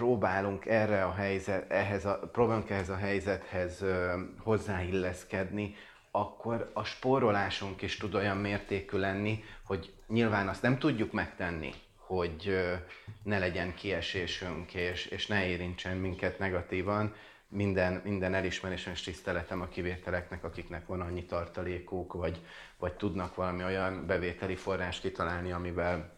próbálunk 0.00 0.66
erre 0.66 1.04
a 1.04 1.12
helyzet, 1.12 1.70
ehhez 1.70 2.04
a, 2.04 2.18
próbálunk 2.32 2.70
ehhez 2.70 2.88
a 2.88 2.96
helyzethez 2.96 3.82
ö, 3.82 4.20
hozzáilleszkedni, 4.38 5.74
akkor 6.10 6.70
a 6.74 6.84
spórolásunk 6.84 7.82
is 7.82 7.96
tud 7.96 8.14
olyan 8.14 8.36
mértékű 8.36 8.98
lenni, 8.98 9.44
hogy 9.64 9.92
nyilván 10.06 10.48
azt 10.48 10.62
nem 10.62 10.78
tudjuk 10.78 11.12
megtenni, 11.12 11.72
hogy 11.96 12.48
ö, 12.48 12.74
ne 13.22 13.38
legyen 13.38 13.74
kiesésünk, 13.74 14.74
és, 14.74 15.06
és 15.06 15.26
ne 15.26 15.46
érintsen 15.46 15.96
minket 15.96 16.38
negatívan. 16.38 17.14
Minden, 17.48 18.00
minden 18.04 18.34
elismerésem 18.34 18.92
és 18.92 19.02
tiszteletem 19.02 19.60
a 19.60 19.68
kivételeknek, 19.68 20.44
akiknek 20.44 20.86
van 20.86 21.00
annyi 21.00 21.24
tartalékuk, 21.24 22.12
vagy, 22.12 22.40
vagy 22.78 22.92
tudnak 22.92 23.34
valami 23.34 23.64
olyan 23.64 24.06
bevételi 24.06 24.56
forrást 24.56 25.00
kitalálni, 25.00 25.52
amivel 25.52 26.12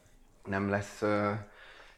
nem 0.44 0.70
lesz 0.70 1.02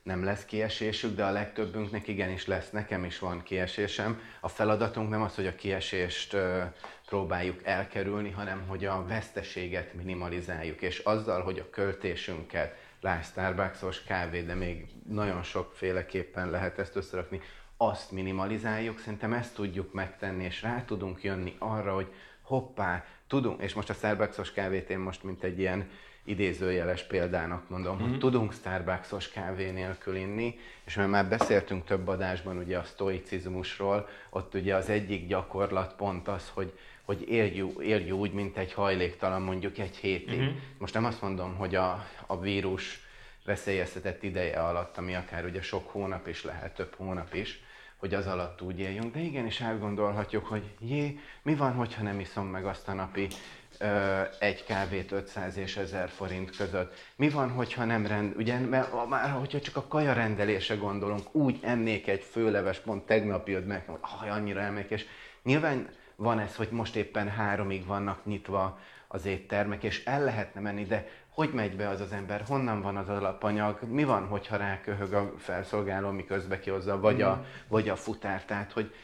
nem 0.05 0.25
lesz 0.25 0.45
kiesésük, 0.45 1.15
de 1.15 1.25
a 1.25 1.31
legtöbbünknek 1.31 2.09
igenis 2.09 2.47
lesz, 2.47 2.71
nekem 2.71 3.05
is 3.05 3.19
van 3.19 3.43
kiesésem. 3.43 4.21
A 4.41 4.49
feladatunk 4.49 5.11
nem 5.11 5.23
az, 5.23 5.35
hogy 5.35 5.47
a 5.47 5.55
kiesést 5.55 6.37
próbáljuk 7.07 7.61
elkerülni, 7.65 8.31
hanem 8.31 8.65
hogy 8.67 8.85
a 8.85 9.05
veszteséget 9.07 9.95
minimalizáljuk, 9.95 10.83
és 10.83 10.99
azzal, 10.99 11.43
hogy 11.43 11.59
a 11.59 11.71
költésünket, 11.71 12.77
lásd 13.01 13.31
Starbucksos 13.31 14.03
kávé, 14.03 14.43
de 14.43 14.55
még 14.55 14.87
nagyon 15.09 15.43
sokféleképpen 15.43 16.51
lehet 16.51 16.79
ezt 16.79 16.97
összerakni, 16.97 17.41
azt 17.77 18.11
minimalizáljuk, 18.11 18.99
szerintem 18.99 19.33
ezt 19.33 19.55
tudjuk 19.55 19.93
megtenni, 19.93 20.45
és 20.45 20.63
rá 20.63 20.85
tudunk 20.85 21.23
jönni 21.23 21.57
arra, 21.59 21.95
hogy 21.95 22.13
hoppá, 22.43 23.05
tudunk, 23.27 23.63
és 23.63 23.75
most 23.75 23.91
a 23.91 23.95
Starbucksos 23.95 24.53
kávét 24.53 24.91
én 24.91 24.99
most 24.99 25.23
mint 25.23 25.43
egy 25.43 25.59
ilyen 25.59 25.91
idézőjeles 26.25 27.03
példának 27.03 27.69
mondom, 27.69 27.93
mm-hmm. 27.95 28.03
hogy 28.03 28.11
mhm. 28.11 28.21
tudunk 28.21 28.53
Starbucksos 28.53 29.29
kávé 29.29 29.71
nélkül 29.71 30.17
inni, 30.17 30.59
és 30.85 30.95
mert 30.95 31.11
már 31.11 31.29
beszéltünk 31.29 31.85
több 31.85 32.09
adásban 32.09 32.59
ugye 32.59 32.79
a 32.79 32.83
stoicizmusról, 32.83 34.09
ott 34.31 34.55
ugye 34.55 34.75
az 34.75 34.89
egyik 34.89 35.27
gyakorlat 35.27 35.95
pont 35.97 36.29
az, 36.29 36.51
hogy 36.55 36.73
hogy 37.05 37.29
élj, 37.29 37.65
élj 37.81 38.11
úgy, 38.11 38.33
mint 38.33 38.57
egy 38.57 38.73
hajléktalan 38.73 39.43
mondjuk 39.43 39.79
egy 39.79 39.97
hétig. 39.97 40.41
Mm-hmm. 40.41 40.57
Most 40.79 40.95
nem 40.95 41.05
azt 41.05 41.23
mondom, 41.23 41.55
hogy 41.55 41.75
a, 41.75 42.07
a 42.27 42.41
vírus 42.41 43.01
veszélyeztetett 43.45 44.23
ideje 44.23 44.61
alatt, 44.61 44.99
ami 44.99 45.15
akár 45.15 45.45
ugye 45.45 45.63
sok 45.63 45.91
hónap 45.91 46.29
is 46.29 46.45
lehet, 46.45 46.75
több 46.75 46.95
hónap 46.97 47.35
is, 47.35 47.63
hogy 47.97 48.15
az 48.15 48.27
alatt 48.27 48.63
úgy 48.63 48.79
éljünk, 48.79 49.15
de 49.15 49.21
igenis 49.21 49.61
átgondolhatjuk, 49.61 50.47
hogy 50.47 50.63
jé, 50.81 51.19
mi 51.43 51.55
van, 51.55 51.73
hogyha 51.73 52.03
nem 52.03 52.21
iszom 52.21 52.47
meg 52.47 52.67
azt 52.67 52.89
a 52.89 52.93
napi 52.93 53.29
egy 54.39 54.65
kávét 54.65 55.13
500 55.13 55.57
és 55.57 55.77
1000 55.77 56.09
forint 56.09 56.57
között. 56.57 56.95
Mi 57.17 57.29
van, 57.29 57.51
hogyha 57.51 57.85
nem 57.85 58.07
rend, 58.07 58.37
ugye, 58.37 58.59
mert 58.59 59.09
már 59.09 59.31
hogyha 59.31 59.61
csak 59.61 59.77
a 59.77 59.87
kaja 59.89 60.13
rendelése 60.13 60.75
gondolunk, 60.75 61.35
úgy 61.35 61.59
ennék 61.63 62.09
egy 62.09 62.23
főleves, 62.23 62.79
pont 62.79 63.07
tegnap 63.07 63.49
jött 63.49 63.67
meg, 63.67 63.87
hogy 63.87 63.99
ah, 64.01 64.35
annyira 64.37 64.73
és 64.89 65.07
nyilván 65.43 65.89
van 66.17 66.39
ez, 66.39 66.57
hogy 66.57 66.69
most 66.71 66.97
éppen 66.97 67.29
háromig 67.29 67.87
vannak 67.87 68.25
nyitva 68.25 68.79
az 69.09 69.27
éttermek, 69.27 69.83
és 69.83 70.05
el 70.05 70.25
lehetne 70.25 70.61
menni, 70.61 70.85
de 70.85 71.07
hogy 71.29 71.51
megy 71.53 71.77
be 71.77 71.89
az 71.89 72.01
az 72.01 72.13
ember, 72.13 72.43
honnan 72.49 72.83
van 72.83 72.97
az 72.97 73.09
alapanyag, 73.09 73.79
mi 73.83 74.05
van, 74.05 74.27
hogyha 74.27 74.57
ráköhög 74.57 75.13
a 75.13 75.33
felszolgáló, 75.39 76.11
miközben 76.11 76.61
kihozza, 76.61 77.01
vagy 77.01 77.23
a, 77.23 77.37
mm. 77.37 77.45
vagy 77.69 77.89
a 77.89 77.97
futár, 77.97 78.45
tehát 78.45 78.73
hogy 78.73 78.95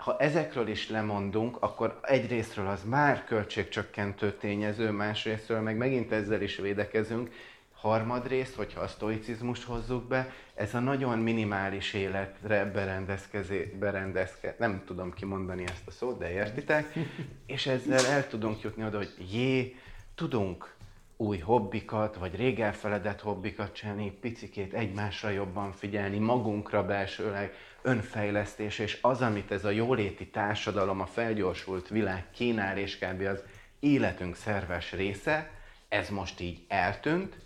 ha 0.00 0.16
ezekről 0.18 0.68
is 0.68 0.88
lemondunk, 0.88 1.56
akkor 1.60 2.00
egyrésztről 2.02 2.66
az 2.66 2.84
már 2.84 3.24
költségcsökkentő 3.24 4.32
tényező, 4.32 4.90
másrésztről 4.90 5.60
meg 5.60 5.76
megint 5.76 6.12
ezzel 6.12 6.42
is 6.42 6.56
védekezünk, 6.56 7.30
harmadrészt, 7.72 8.54
hogyha 8.54 8.80
a 8.80 8.86
stoicizmust 8.86 9.62
hozzuk 9.62 10.08
be, 10.08 10.32
ez 10.54 10.74
a 10.74 10.80
nagyon 10.80 11.18
minimális 11.18 11.94
életre 11.94 12.64
berendezkezé, 12.64 13.76
berendezke, 13.78 14.54
nem 14.58 14.82
tudom 14.86 15.12
kimondani 15.12 15.64
ezt 15.64 15.86
a 15.86 15.90
szót, 15.90 16.18
de 16.18 16.30
értitek, 16.30 16.92
és 17.46 17.66
ezzel 17.66 18.06
el 18.06 18.28
tudunk 18.28 18.60
jutni 18.60 18.84
oda, 18.84 18.96
hogy 18.96 19.14
jé, 19.32 19.76
tudunk 20.14 20.74
új 21.16 21.38
hobbikat, 21.38 22.16
vagy 22.16 22.36
rég 22.36 22.60
elfeledett 22.60 23.20
hobbikat 23.20 23.74
csinálni, 23.74 24.10
picikét 24.10 24.72
egymásra 24.72 25.28
jobban 25.28 25.72
figyelni, 25.72 26.18
magunkra 26.18 26.86
belsőleg, 26.86 27.54
önfejlesztés, 27.82 28.78
és 28.78 28.98
az, 29.00 29.20
amit 29.20 29.50
ez 29.50 29.64
a 29.64 29.70
jóléti 29.70 30.28
társadalom, 30.28 31.00
a 31.00 31.06
felgyorsult 31.06 31.88
világ 31.88 32.30
kínál, 32.30 32.78
és 32.78 32.98
kb. 32.98 33.20
az 33.20 33.42
életünk 33.80 34.36
szerves 34.36 34.92
része, 34.92 35.50
ez 35.88 36.08
most 36.08 36.40
így 36.40 36.64
eltűnt, 36.68 37.36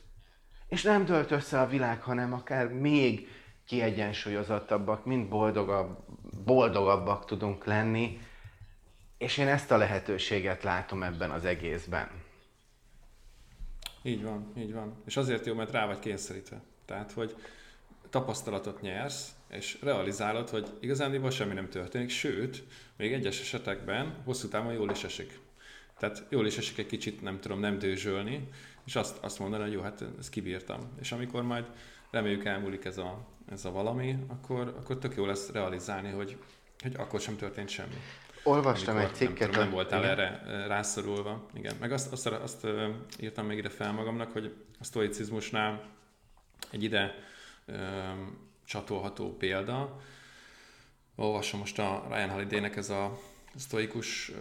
és 0.68 0.82
nem 0.82 1.04
tölt 1.04 1.30
össze 1.30 1.60
a 1.60 1.66
világ, 1.66 2.02
hanem 2.02 2.32
akár 2.32 2.68
még 2.68 3.28
kiegyensúlyozottabbak, 3.66 5.04
mind 5.04 5.28
boldogabb, 5.28 5.98
boldogabbak 6.44 7.24
tudunk 7.24 7.64
lenni, 7.64 8.18
és 9.18 9.38
én 9.38 9.48
ezt 9.48 9.70
a 9.70 9.76
lehetőséget 9.76 10.62
látom 10.62 11.02
ebben 11.02 11.30
az 11.30 11.44
egészben. 11.44 12.08
Így 14.02 14.22
van, 14.22 14.52
így 14.56 14.72
van. 14.72 15.02
És 15.06 15.16
azért 15.16 15.46
jó, 15.46 15.54
mert 15.54 15.70
rá 15.70 15.86
vagy 15.86 15.98
kényszerítve. 15.98 16.62
Tehát, 16.84 17.12
hogy 17.12 17.36
tapasztalatot 18.14 18.80
nyersz, 18.80 19.28
és 19.50 19.78
realizálod, 19.82 20.48
hogy 20.48 20.68
igazán 20.80 21.30
semmi 21.30 21.54
nem 21.54 21.68
történik, 21.68 22.10
sőt, 22.10 22.62
még 22.96 23.12
egyes 23.12 23.40
esetekben 23.40 24.14
hosszú 24.24 24.48
távon 24.48 24.72
jól 24.72 24.90
is 24.90 25.04
esik. 25.04 25.38
Tehát 25.98 26.26
jól 26.28 26.46
is 26.46 26.56
esik 26.56 26.78
egy 26.78 26.86
kicsit, 26.86 27.22
nem 27.22 27.40
tudom, 27.40 27.60
nem 27.60 27.78
dőzsölni, 27.78 28.48
és 28.84 28.96
azt, 28.96 29.18
azt 29.20 29.38
mondani, 29.38 29.62
hogy 29.62 29.72
jó, 29.72 29.80
hát 29.80 30.04
ezt 30.18 30.30
kibírtam. 30.30 30.92
És 31.00 31.12
amikor 31.12 31.42
majd 31.42 31.64
reméljük 32.10 32.44
elmúlik 32.44 32.84
ez 32.84 32.98
a, 32.98 33.26
ez 33.50 33.64
a 33.64 33.70
valami, 33.70 34.16
akkor, 34.28 34.74
akkor 34.78 34.98
tök 34.98 35.14
jó 35.16 35.26
lesz 35.26 35.50
realizálni, 35.50 36.10
hogy, 36.10 36.36
hogy 36.82 36.94
akkor 36.96 37.20
sem 37.20 37.36
történt 37.36 37.68
semmi. 37.68 37.96
Olvastam 38.42 38.94
Amikor, 38.96 39.10
egy 39.10 39.16
cikket. 39.16 39.38
Nem, 39.38 39.50
tudom, 39.50 39.64
nem 39.64 39.74
voltál 39.74 40.02
igen. 40.02 40.10
erre 40.10 40.66
rászorulva. 40.66 41.46
Igen. 41.54 41.74
Meg 41.80 41.92
azt, 41.92 42.12
azt, 42.12 42.26
azt 42.26 42.66
írtam 43.20 43.46
még 43.46 43.58
ide 43.58 43.68
fel 43.68 43.92
magamnak, 43.92 44.32
hogy 44.32 44.54
a 44.80 44.84
sztoicizmusnál 44.84 45.82
egy 46.70 46.82
ide 46.82 47.14
csatolható 48.64 49.36
példa. 49.36 50.00
Olvasom 51.16 51.60
most 51.60 51.78
a 51.78 52.06
Ryan 52.08 52.30
Holiday-nek 52.30 52.76
ez 52.76 52.90
a 52.90 53.18
sztoikus, 53.54 54.32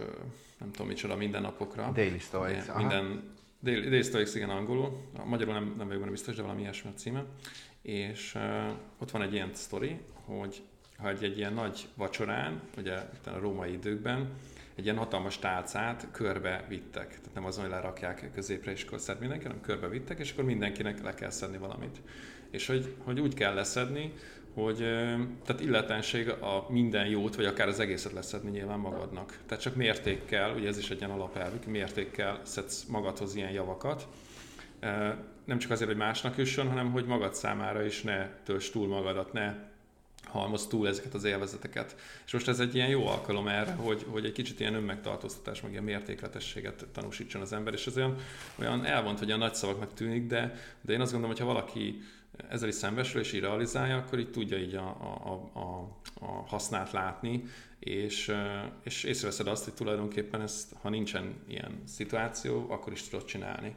nem 0.58 0.70
tudom 0.70 0.86
micsoda, 0.86 1.16
mindennapokra. 1.16 1.90
Daily 1.94 2.18
Stoics. 2.18 2.72
Minden, 2.76 3.34
Daily, 3.62 3.80
Daily 3.80 4.02
Stoics, 4.02 4.34
igen, 4.34 4.50
angolul. 4.50 5.10
A 5.18 5.24
magyarul 5.24 5.54
nem, 5.54 5.74
nem 5.76 5.86
vagyok 5.86 6.00
benne 6.00 6.10
biztos, 6.10 6.36
de 6.36 6.42
valami 6.42 6.60
ilyesmi 6.60 6.90
a 6.90 6.98
címe. 6.98 7.24
És 7.82 8.34
uh, 8.34 8.72
ott 8.98 9.10
van 9.10 9.22
egy 9.22 9.32
ilyen 9.32 9.50
sztori, 9.52 10.00
hogy 10.24 10.62
ha 10.98 11.08
egy, 11.08 11.24
egy 11.24 11.38
ilyen 11.38 11.52
nagy 11.52 11.88
vacsorán, 11.94 12.60
ugye 12.76 12.94
a 13.24 13.38
római 13.38 13.72
időkben, 13.72 14.30
egy 14.74 14.84
ilyen 14.84 14.96
hatalmas 14.96 15.38
tálcát 15.38 16.08
körbe 16.12 16.64
vittek. 16.68 17.08
Tehát 17.08 17.34
nem 17.34 17.44
azon, 17.44 17.62
hogy 17.62 17.72
lerakják 17.72 18.30
középre 18.34 18.70
és 18.70 18.82
akkor 18.82 19.00
szed 19.00 19.20
mindenki, 19.20 19.44
hanem 19.44 19.60
körbe 19.60 19.88
vittek, 19.88 20.18
és 20.18 20.32
akkor 20.32 20.44
mindenkinek 20.44 21.02
le 21.02 21.14
kell 21.14 21.30
szedni 21.30 21.58
valamit. 21.58 22.00
És 22.54 22.66
hogy, 22.66 22.94
hogy 23.04 23.20
úgy 23.20 23.34
kell 23.34 23.54
leszedni, 23.54 24.12
hogy 24.54 24.76
tehát 25.44 25.60
illetlenség 25.60 26.28
a 26.28 26.66
minden 26.68 27.06
jót, 27.06 27.36
vagy 27.36 27.44
akár 27.44 27.68
az 27.68 27.80
egészet 27.80 28.12
leszedni 28.12 28.50
nyilván 28.50 28.78
magadnak. 28.78 29.38
Tehát 29.46 29.62
csak 29.62 29.74
mértékkel, 29.74 30.54
ugye 30.54 30.68
ez 30.68 30.78
is 30.78 30.90
egy 30.90 30.98
ilyen 30.98 31.10
alapelvük, 31.10 31.64
mértékkel 31.64 32.40
szedsz 32.42 32.84
magadhoz 32.84 33.34
ilyen 33.34 33.50
javakat. 33.50 34.08
Nem 35.44 35.58
csak 35.58 35.70
azért, 35.70 35.90
hogy 35.90 35.98
másnak 35.98 36.36
jusson, 36.36 36.68
hanem 36.68 36.90
hogy 36.90 37.04
magad 37.04 37.34
számára 37.34 37.84
is 37.84 38.02
ne 38.02 38.28
tölts 38.44 38.70
túl 38.70 38.88
magadat, 38.88 39.32
ne 39.32 39.54
halmoz 40.34 40.66
túl 40.66 40.88
ezeket 40.88 41.14
az 41.14 41.24
élvezeteket. 41.24 41.96
És 42.26 42.32
most 42.32 42.48
ez 42.48 42.60
egy 42.60 42.74
ilyen 42.74 42.88
jó 42.88 43.06
alkalom 43.06 43.48
erre, 43.48 43.72
hogy, 43.72 44.06
hogy 44.08 44.24
egy 44.24 44.32
kicsit 44.32 44.60
ilyen 44.60 44.74
önmegtartóztatás, 44.74 45.60
meg 45.60 45.70
ilyen 45.70 45.84
mértékletességet 45.84 46.86
tanúsítson 46.92 47.42
az 47.42 47.52
ember, 47.52 47.72
és 47.72 47.86
ez 47.86 47.96
olyan, 47.96 48.16
olyan 48.58 48.84
elvont, 48.84 49.18
hogy 49.18 49.30
a 49.30 49.36
nagy 49.36 49.54
szavaknak 49.54 49.94
tűnik, 49.94 50.26
de, 50.26 50.54
de 50.80 50.92
én 50.92 51.00
azt 51.00 51.12
gondolom, 51.12 51.36
hogy 51.36 51.46
ha 51.46 51.52
valaki 51.52 52.00
ezzel 52.48 52.68
is 52.68 52.74
szembesül 52.74 53.20
és 53.20 53.32
így 53.32 53.40
realizálja, 53.40 53.96
akkor 53.96 54.18
így 54.18 54.30
tudja 54.30 54.58
így 54.58 54.74
a, 54.74 54.86
a, 55.24 55.58
a, 55.58 55.96
a 56.26 56.44
hasznát 56.46 56.92
látni, 56.92 57.44
és, 57.78 58.34
és 58.82 59.04
észreveszed 59.04 59.46
azt, 59.46 59.64
hogy 59.64 59.74
tulajdonképpen 59.74 60.40
ezt, 60.40 60.72
ha 60.82 60.88
nincsen 60.88 61.34
ilyen 61.48 61.82
szituáció, 61.86 62.66
akkor 62.68 62.92
is 62.92 63.08
tudod 63.08 63.24
csinálni. 63.24 63.74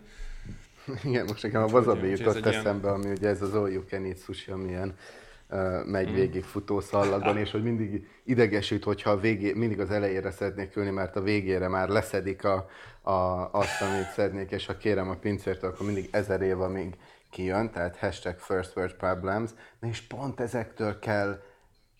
Igen, 1.03 1.25
most 1.25 1.43
nekem 1.43 1.61
a 1.61 1.65
wasabi 1.65 2.07
jutott 2.07 2.45
eszembe, 2.45 2.87
ilyen... 2.87 2.99
ami 2.99 3.11
ugye 3.11 3.27
ez 3.27 3.41
az 3.41 3.53
all 3.53 3.69
you 3.69 3.83
can 3.83 4.05
eat 4.05 4.23
sushi, 4.23 4.51
amilyen 4.51 4.95
megy 5.85 6.11
mm. 6.11 6.13
végig 6.13 6.43
futószallagon, 6.43 7.37
és 7.43 7.51
hogy 7.51 7.63
mindig 7.63 8.07
idegesít, 8.23 8.83
hogyha 8.83 9.09
a 9.09 9.19
végé, 9.19 9.53
mindig 9.53 9.79
az 9.79 9.91
elejére 9.91 10.31
szeretnék 10.31 10.75
ülni, 10.75 10.89
mert 10.89 11.15
a 11.15 11.21
végére 11.21 11.67
már 11.67 11.89
leszedik 11.89 12.43
a, 12.43 12.69
a, 13.01 13.49
azt, 13.51 13.81
amit 13.81 14.11
szednék, 14.13 14.51
és 14.51 14.65
ha 14.65 14.77
kérem 14.77 15.09
a 15.09 15.15
pincértől, 15.15 15.69
akkor 15.69 15.85
mindig 15.85 16.09
ezer 16.11 16.41
év, 16.41 16.61
amíg 16.61 16.95
kijön, 17.31 17.71
tehát 17.71 17.97
hashtag 17.97 18.37
first 18.37 18.75
world 18.75 18.93
problems, 18.93 19.51
és 19.81 20.01
pont 20.01 20.39
ezektől 20.39 20.99
kell 20.99 21.41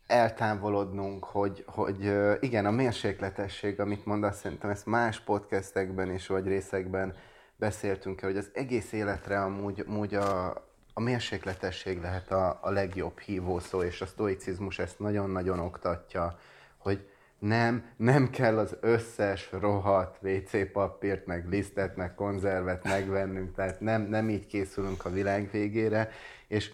eltávolodnunk, 0.07 1.23
hogy, 1.23 1.63
hogy 1.67 2.13
igen, 2.39 2.65
a 2.65 2.71
mérsékletesség, 2.71 3.79
amit 3.79 4.05
mondasz, 4.05 4.39
szerintem 4.39 4.69
ezt 4.69 4.85
más 4.85 5.19
podcastekben 5.19 6.13
is, 6.13 6.27
vagy 6.27 6.47
részekben 6.47 7.15
beszéltünk 7.55 8.19
hogy 8.19 8.37
az 8.37 8.49
egész 8.53 8.91
életre 8.91 9.41
amúgy, 9.41 9.83
amúgy 9.87 10.15
a, 10.15 10.66
a 10.97 10.99
mérsékletesség 10.99 12.01
lehet 12.01 12.31
a, 12.31 12.59
a 12.61 12.69
legjobb 12.69 13.19
hívószó, 13.19 13.81
és 13.81 14.01
a 14.01 14.05
stoicizmus 14.05 14.79
ezt 14.79 14.99
nagyon-nagyon 14.99 15.59
oktatja, 15.59 16.39
hogy 16.77 17.09
nem, 17.39 17.85
nem 17.97 18.29
kell 18.29 18.57
az 18.57 18.77
összes 18.79 19.49
rohadt 19.51 20.23
WC 20.23 20.71
papírt, 20.71 21.25
meg 21.25 21.47
lisztet, 21.49 21.95
meg 21.95 22.15
konzervet 22.15 22.83
megvennünk, 22.83 23.55
tehát 23.55 23.79
nem, 23.79 24.01
nem 24.01 24.29
így 24.29 24.47
készülünk 24.47 25.05
a 25.05 25.09
világ 25.09 25.49
végére, 25.51 26.09
és 26.47 26.71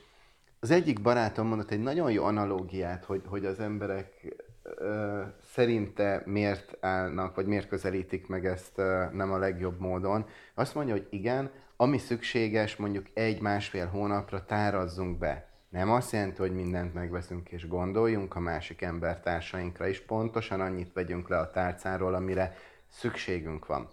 az 0.60 0.72
egyik 0.72 1.02
barátom 1.02 1.48
mondott 1.48 1.72
egy 1.72 1.82
nagyon 1.82 2.12
jó 2.12 2.24
analógiát, 2.24 3.06
hogy, 3.06 3.22
hogy 3.28 3.46
az 3.46 3.60
emberek 3.60 4.36
ö, 4.64 5.22
szerinte 5.54 6.24
miért 6.26 6.78
állnak, 6.80 7.36
vagy 7.36 7.46
miért 7.46 7.68
közelítik 7.68 8.28
meg 8.28 8.46
ezt 8.46 8.78
nem 9.12 9.32
a 9.32 9.38
legjobb 9.38 9.80
módon. 9.80 10.26
Azt 10.54 10.76
mondja, 10.76 10.94
hogy 10.94 11.08
igen, 11.10 11.52
ami 11.76 11.98
szükséges, 11.98 12.76
mondjuk 12.76 13.06
egy-másfél 13.14 13.88
hónapra 13.88 14.46
tárazzunk 14.46 15.18
be. 15.18 15.48
Nem 15.70 15.92
azt 15.92 16.12
jelenti, 16.12 16.42
hogy 16.42 16.56
mindent 16.56 16.94
megveszünk 16.94 17.50
és 17.50 17.68
gondoljunk 17.68 18.36
a 18.36 18.40
másik 18.40 18.82
embertársainkra 18.82 19.88
is, 19.88 20.02
pontosan 20.02 20.62
annyit 20.62 20.94
vegyünk 20.94 21.30
le 21.30 21.38
a 21.38 21.50
tárcáról, 21.50 22.14
amire 22.14 22.56
szükségünk 22.90 23.66
van. 23.66 23.90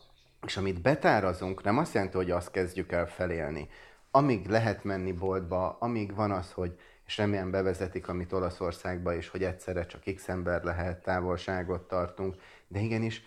És 0.47 0.57
amit 0.57 0.83
betárazunk, 0.83 1.63
nem 1.63 1.79
azt 1.79 1.95
jelenti, 1.95 2.17
hogy 2.17 2.31
azt 2.31 2.51
kezdjük 2.51 2.93
el 2.93 3.07
felélni. 3.07 3.69
Amíg 4.11 4.47
lehet 4.47 4.85
menni 4.85 5.13
boltba, 5.13 5.77
amíg 5.81 6.15
van 6.15 6.31
az, 6.31 6.53
hogy 6.53 6.79
és 7.11 7.17
remélem 7.17 7.51
bevezetik, 7.51 8.09
amit 8.09 8.33
Olaszországba 8.33 9.15
is, 9.15 9.29
hogy 9.29 9.45
egyszerre 9.45 9.87
csak 9.87 10.03
x 10.15 10.29
ember 10.29 10.63
lehet, 10.63 11.03
távolságot 11.03 11.89
tartunk, 11.89 12.35
de 12.69 12.79
igenis, 12.79 13.23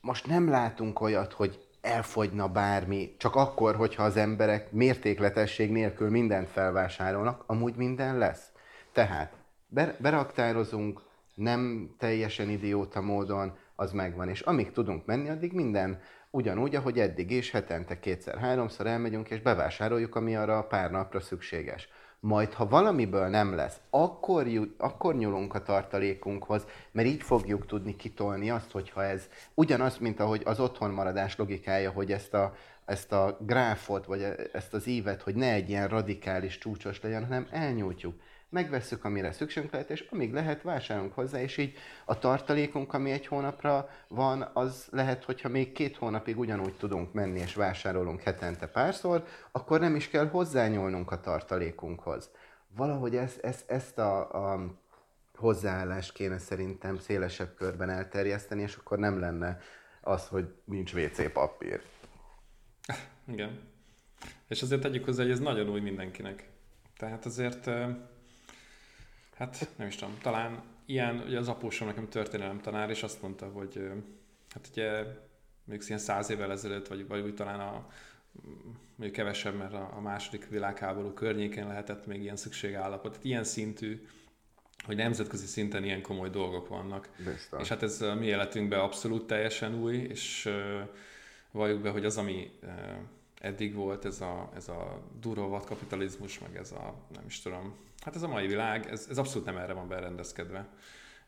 most 0.00 0.26
nem 0.26 0.48
látunk 0.48 1.00
olyat, 1.00 1.32
hogy 1.32 1.66
elfogyna 1.80 2.48
bármi, 2.48 3.14
csak 3.18 3.34
akkor, 3.34 3.76
hogyha 3.76 4.02
az 4.02 4.16
emberek 4.16 4.72
mértékletesség 4.72 5.70
nélkül 5.70 6.10
mindent 6.10 6.48
felvásárolnak, 6.48 7.42
amúgy 7.46 7.74
minden 7.76 8.18
lesz. 8.18 8.52
Tehát 8.92 9.32
beraktározunk, 9.98 11.00
nem 11.34 11.90
teljesen 11.98 12.48
idióta 12.48 13.00
módon, 13.00 13.56
az 13.74 13.92
megvan. 13.92 14.28
És 14.28 14.40
amíg 14.40 14.72
tudunk 14.72 15.06
menni, 15.06 15.28
addig 15.28 15.52
minden 15.52 16.00
ugyanúgy, 16.30 16.74
ahogy 16.74 16.98
eddig 16.98 17.30
is, 17.30 17.50
hetente 17.50 17.98
kétszer-háromszor 17.98 18.86
elmegyünk 18.86 19.30
és 19.30 19.40
bevásároljuk, 19.40 20.14
ami 20.14 20.36
arra 20.36 20.58
a 20.58 20.66
pár 20.66 20.90
napra 20.90 21.20
szükséges 21.20 21.88
majd 22.20 22.52
ha 22.52 22.68
valamiből 22.68 23.28
nem 23.28 23.54
lesz, 23.54 23.80
akkor, 23.90 24.46
akkor 24.78 25.14
nyúlunk 25.16 25.54
a 25.54 25.62
tartalékunkhoz, 25.62 26.66
mert 26.92 27.08
így 27.08 27.22
fogjuk 27.22 27.66
tudni 27.66 27.96
kitolni 27.96 28.50
azt, 28.50 28.70
hogyha 28.70 29.04
ez 29.04 29.28
ugyanaz, 29.54 29.98
mint 29.98 30.20
ahogy 30.20 30.42
az 30.44 30.60
otthonmaradás 30.60 31.36
logikája, 31.36 31.90
hogy 31.90 32.12
ezt 32.12 32.34
a, 32.34 32.54
ezt 32.84 33.12
a 33.12 33.38
gráfot, 33.40 34.06
vagy 34.06 34.22
ezt 34.52 34.74
az 34.74 34.86
ívet, 34.86 35.22
hogy 35.22 35.34
ne 35.34 35.52
egy 35.52 35.68
ilyen 35.68 35.88
radikális 35.88 36.58
csúcsos 36.58 37.00
legyen, 37.00 37.24
hanem 37.24 37.46
elnyújtjuk 37.50 38.14
megvesszük, 38.50 39.04
amire 39.04 39.32
szükségünk 39.32 39.72
lehet, 39.72 39.90
és 39.90 40.06
amíg 40.10 40.32
lehet, 40.32 40.62
vásárolunk 40.62 41.14
hozzá, 41.14 41.40
és 41.40 41.56
így 41.56 41.74
a 42.04 42.18
tartalékunk, 42.18 42.92
ami 42.92 43.10
egy 43.10 43.26
hónapra 43.26 43.88
van, 44.08 44.50
az 44.52 44.88
lehet, 44.90 45.24
hogyha 45.24 45.48
még 45.48 45.72
két 45.72 45.96
hónapig 45.96 46.38
ugyanúgy 46.38 46.74
tudunk 46.74 47.12
menni, 47.12 47.38
és 47.38 47.54
vásárolunk 47.54 48.20
hetente 48.20 48.66
párszor, 48.66 49.24
akkor 49.52 49.80
nem 49.80 49.94
is 49.94 50.08
kell 50.08 50.28
hozzányúlnunk 50.28 51.10
a 51.10 51.20
tartalékunkhoz. 51.20 52.30
Valahogy 52.76 53.16
ezt, 53.16 53.38
ezt, 53.44 53.70
ezt 53.70 53.98
a, 53.98 54.52
a 54.52 54.76
hozzáállást 55.34 56.12
kéne 56.12 56.38
szerintem 56.38 56.98
szélesebb 56.98 57.54
körben 57.54 57.90
elterjeszteni, 57.90 58.62
és 58.62 58.76
akkor 58.76 58.98
nem 58.98 59.20
lenne 59.20 59.58
az, 60.00 60.28
hogy 60.28 60.54
nincs 60.64 60.94
WC 60.94 61.32
papír. 61.32 61.80
Igen. 63.28 63.60
És 64.48 64.62
azért 64.62 64.80
tegyük 64.80 65.04
hozzá, 65.04 65.22
hogy 65.22 65.32
ez 65.32 65.40
nagyon 65.40 65.68
új 65.68 65.80
mindenkinek. 65.80 66.48
Tehát 66.96 67.24
azért 67.24 67.70
hát 69.38 69.68
nem 69.76 69.86
is 69.86 69.96
tudom, 69.96 70.18
talán 70.22 70.62
ilyen, 70.86 71.22
ugye 71.26 71.38
az 71.38 71.48
apósom 71.48 71.86
nekem 71.86 72.08
történelem 72.08 72.60
tanár, 72.60 72.90
és 72.90 73.02
azt 73.02 73.22
mondta, 73.22 73.48
hogy 73.48 73.90
hát 74.50 74.68
ugye 74.70 75.04
még 75.64 75.82
ilyen 75.86 75.98
száz 75.98 76.30
évvel 76.30 76.50
ezelőtt, 76.50 76.88
vagy, 76.88 77.06
vagy 77.06 77.20
úgy 77.20 77.34
talán 77.34 77.60
a, 77.60 77.88
még 78.96 79.10
kevesebb, 79.10 79.54
mert 79.54 79.74
a 79.74 80.00
második 80.00 80.48
világháború 80.48 81.12
környékén 81.12 81.66
lehetett 81.66 82.06
még 82.06 82.22
ilyen 82.22 82.36
szükségállapot. 82.36 83.10
Tehát 83.10 83.24
ilyen 83.24 83.44
szintű, 83.44 84.06
hogy 84.84 84.96
nemzetközi 84.96 85.46
szinten 85.46 85.84
ilyen 85.84 86.02
komoly 86.02 86.30
dolgok 86.30 86.68
vannak. 86.68 87.08
Biztos. 87.24 87.60
És 87.60 87.68
hát 87.68 87.82
ez 87.82 88.02
a 88.02 88.14
mi 88.14 88.26
életünkben 88.26 88.80
abszolút 88.80 89.26
teljesen 89.26 89.74
új, 89.74 89.96
és 89.96 90.50
valljuk 91.50 91.80
be, 91.80 91.90
hogy 91.90 92.04
az, 92.04 92.16
ami 92.16 92.50
eddig 93.40 93.74
volt, 93.74 94.04
ez 94.04 94.20
a, 94.20 94.50
ez 94.54 94.68
a 94.68 95.02
durva 95.20 95.48
vadkapitalizmus, 95.48 96.38
meg 96.38 96.56
ez 96.56 96.72
a, 96.72 96.94
nem 97.14 97.24
is 97.26 97.40
tudom, 97.40 97.74
hát 98.00 98.14
ez 98.14 98.22
a 98.22 98.28
mai 98.28 98.46
világ, 98.46 98.86
ez, 98.90 99.06
ez 99.10 99.18
abszolút 99.18 99.46
nem 99.46 99.56
erre 99.56 99.72
van 99.72 99.88
berendezkedve. 99.88 100.68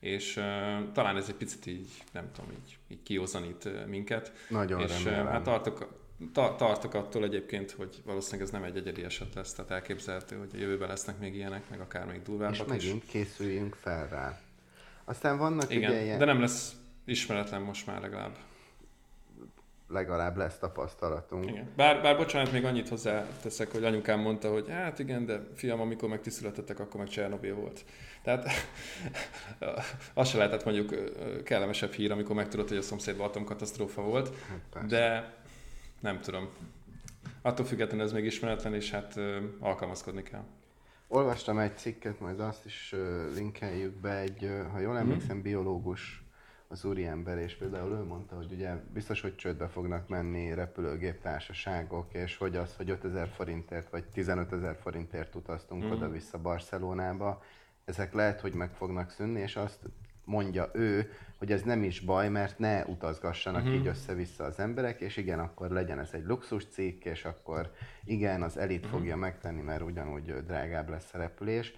És 0.01 0.37
uh, 0.37 0.44
talán 0.92 1.16
ez 1.16 1.29
egy 1.29 1.35
picit 1.35 1.66
így, 1.66 1.88
nem 2.12 2.31
tudom, 2.33 2.51
így, 2.51 2.79
így 2.88 3.03
kiózanít 3.03 3.87
minket. 3.87 4.33
Nagyon 4.49 4.81
és, 4.81 5.05
remélem. 5.05 5.27
Hát 5.27 5.42
tartok, 5.42 6.01
ta, 6.33 6.55
tartok 6.57 6.94
attól 6.94 7.25
egyébként, 7.25 7.70
hogy 7.70 8.03
valószínűleg 8.05 8.46
ez 8.46 8.53
nem 8.53 8.62
egy 8.62 8.77
egyedi 8.77 9.05
eset 9.05 9.35
lesz, 9.35 9.53
tehát 9.53 9.70
elképzelhető, 9.70 10.37
hogy 10.37 10.51
a 10.55 10.59
jövőben 10.59 10.88
lesznek 10.88 11.18
még 11.18 11.35
ilyenek, 11.35 11.70
meg 11.70 11.81
akár 11.81 12.07
még 12.07 12.23
durvábbak 12.23 12.55
És 12.55 12.64
megint 12.66 13.05
is. 13.05 13.11
készüljünk 13.11 13.75
fel 13.75 14.09
rá. 14.09 14.40
Aztán 15.05 15.38
vannak 15.38 15.75
Igen, 15.75 15.90
ugye 15.90 16.03
ilyen... 16.03 16.18
de 16.18 16.25
nem 16.25 16.40
lesz 16.40 16.73
ismeretlen 17.05 17.62
most 17.62 17.87
már 17.87 18.01
legalább 18.01 18.37
legalább 19.90 20.37
lesz 20.37 20.59
tapasztalatunk. 20.59 21.50
Igen. 21.50 21.68
Bár, 21.76 22.03
bár 22.03 22.16
bocsánat, 22.16 22.53
még 22.53 22.64
annyit 22.64 22.88
hozzáteszek, 22.88 23.72
hogy 23.72 23.85
anyukám 23.85 24.20
mondta, 24.20 24.53
hogy 24.53 24.68
hát 24.68 24.98
igen, 24.98 25.26
de 25.26 25.40
fiam, 25.55 25.81
amikor 25.81 26.09
meg 26.09 26.20
ti 26.20 26.31
születettek, 26.31 26.81
akkor 26.81 27.00
meg 27.00 27.09
Csernobil 27.09 27.55
volt. 27.55 27.85
Tehát 28.22 28.48
az 30.14 30.29
se 30.29 30.37
lehetett 30.37 30.64
mondjuk 30.64 30.94
kellemesebb 31.44 31.92
hír, 31.92 32.12
amikor 32.12 32.37
megtudott, 32.37 32.68
hogy 32.68 32.76
a 32.76 32.83
szomszédban 32.83 33.26
atomkatasztrófa 33.26 34.03
volt. 34.03 34.35
Hát 34.74 34.87
de 34.87 35.35
nem 36.00 36.20
tudom. 36.20 36.48
Attól 37.42 37.66
függetlenül 37.66 38.05
ez 38.07 38.12
még 38.12 38.24
ismeretlen, 38.24 38.74
és 38.74 38.90
hát 38.90 39.20
alkalmazkodni 39.61 40.22
kell. 40.22 40.44
Olvastam 41.09 41.59
egy 41.59 41.76
cikket, 41.76 42.20
majd 42.20 42.40
azt 42.40 42.64
is 42.64 42.94
linkeljük 43.35 44.00
be, 44.00 44.16
egy, 44.16 44.50
ha 44.72 44.79
jól 44.79 44.92
mhm. 44.92 45.03
emlékszem, 45.03 45.42
biológus 45.42 46.22
az 46.73 46.85
úriember, 46.85 47.39
és 47.39 47.57
például 47.57 47.93
ő 47.93 48.05
mondta, 48.05 48.37
hogy 48.37 48.53
ugye 48.53 48.75
biztos, 48.93 49.21
hogy 49.21 49.37
csődbe 49.37 49.69
fognak 49.69 50.09
menni 50.09 50.55
repülőgép 50.55 51.21
társaságok, 51.21 52.15
és 52.15 52.37
hogy 52.37 52.57
az, 52.57 52.77
hogy 52.77 52.91
5000 52.91 53.29
forintért 53.29 53.91
vagy 53.91 54.05
15 54.05 54.53
ezer 54.53 54.77
forintért 54.81 55.35
utaztunk 55.35 55.85
mm. 55.85 55.91
oda-vissza 55.91 56.39
Barcelonába, 56.39 57.43
ezek 57.85 58.13
lehet, 58.13 58.41
hogy 58.41 58.55
meg 58.55 58.75
fognak 58.75 59.11
szűnni, 59.11 59.41
és 59.41 59.57
azt 59.57 59.79
mondja 60.25 60.71
ő, 60.73 61.11
hogy 61.39 61.53
ez 61.53 61.63
nem 61.63 61.83
is 61.83 62.01
baj, 62.01 62.29
mert 62.29 62.59
ne 62.59 62.85
utazgassanak 62.85 63.63
uh-huh. 63.63 63.77
így 63.77 63.87
össze-vissza 63.87 64.45
az 64.45 64.59
emberek, 64.59 65.01
és 65.01 65.17
igen, 65.17 65.39
akkor 65.39 65.71
legyen 65.71 65.99
ez 65.99 66.11
egy 66.13 66.25
luxus 66.25 66.67
cikk, 66.67 67.05
és 67.05 67.25
akkor 67.25 67.73
igen, 68.05 68.43
az 68.43 68.57
elit 68.57 68.85
uh-huh. 68.85 68.99
fogja 68.99 69.17
megtenni, 69.17 69.61
mert 69.61 69.83
ugyanúgy 69.83 70.45
drágább 70.47 70.89
lesz 70.89 71.15
a 71.15 71.19
repülés 71.19 71.75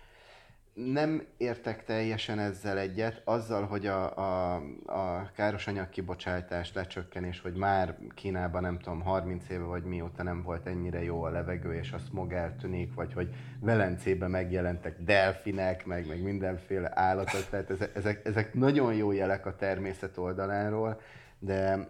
nem 0.74 1.26
értek 1.36 1.84
teljesen 1.84 2.38
ezzel 2.38 2.78
egyet, 2.78 3.22
azzal, 3.24 3.66
hogy 3.66 3.86
a, 3.86 4.16
a, 4.16 4.54
a 4.86 5.30
káros 5.34 5.66
anyag 5.66 5.88
kibocsátás 5.88 6.72
lecsökkenés, 6.72 7.40
hogy 7.40 7.54
már 7.54 7.98
Kínában 8.14 8.62
nem 8.62 8.78
tudom, 8.78 9.00
30 9.00 9.48
éve 9.48 9.64
vagy 9.64 9.84
mióta 9.84 10.22
nem 10.22 10.42
volt 10.42 10.66
ennyire 10.66 11.02
jó 11.02 11.22
a 11.22 11.30
levegő, 11.30 11.74
és 11.74 11.92
a 11.92 11.98
smog 11.98 12.32
eltűnik, 12.32 12.94
vagy 12.94 13.12
hogy 13.12 13.34
Velencében 13.60 14.30
megjelentek 14.30 15.02
delfinek, 15.02 15.86
meg, 15.86 16.06
meg 16.06 16.22
mindenféle 16.22 16.90
állatok, 16.94 17.48
tehát 17.50 17.70
ezek, 17.70 17.96
ezek, 17.96 18.26
ezek 18.26 18.54
nagyon 18.54 18.94
jó 18.94 19.12
jelek 19.12 19.46
a 19.46 19.56
természet 19.56 20.16
oldaláról, 20.16 21.00
de 21.38 21.88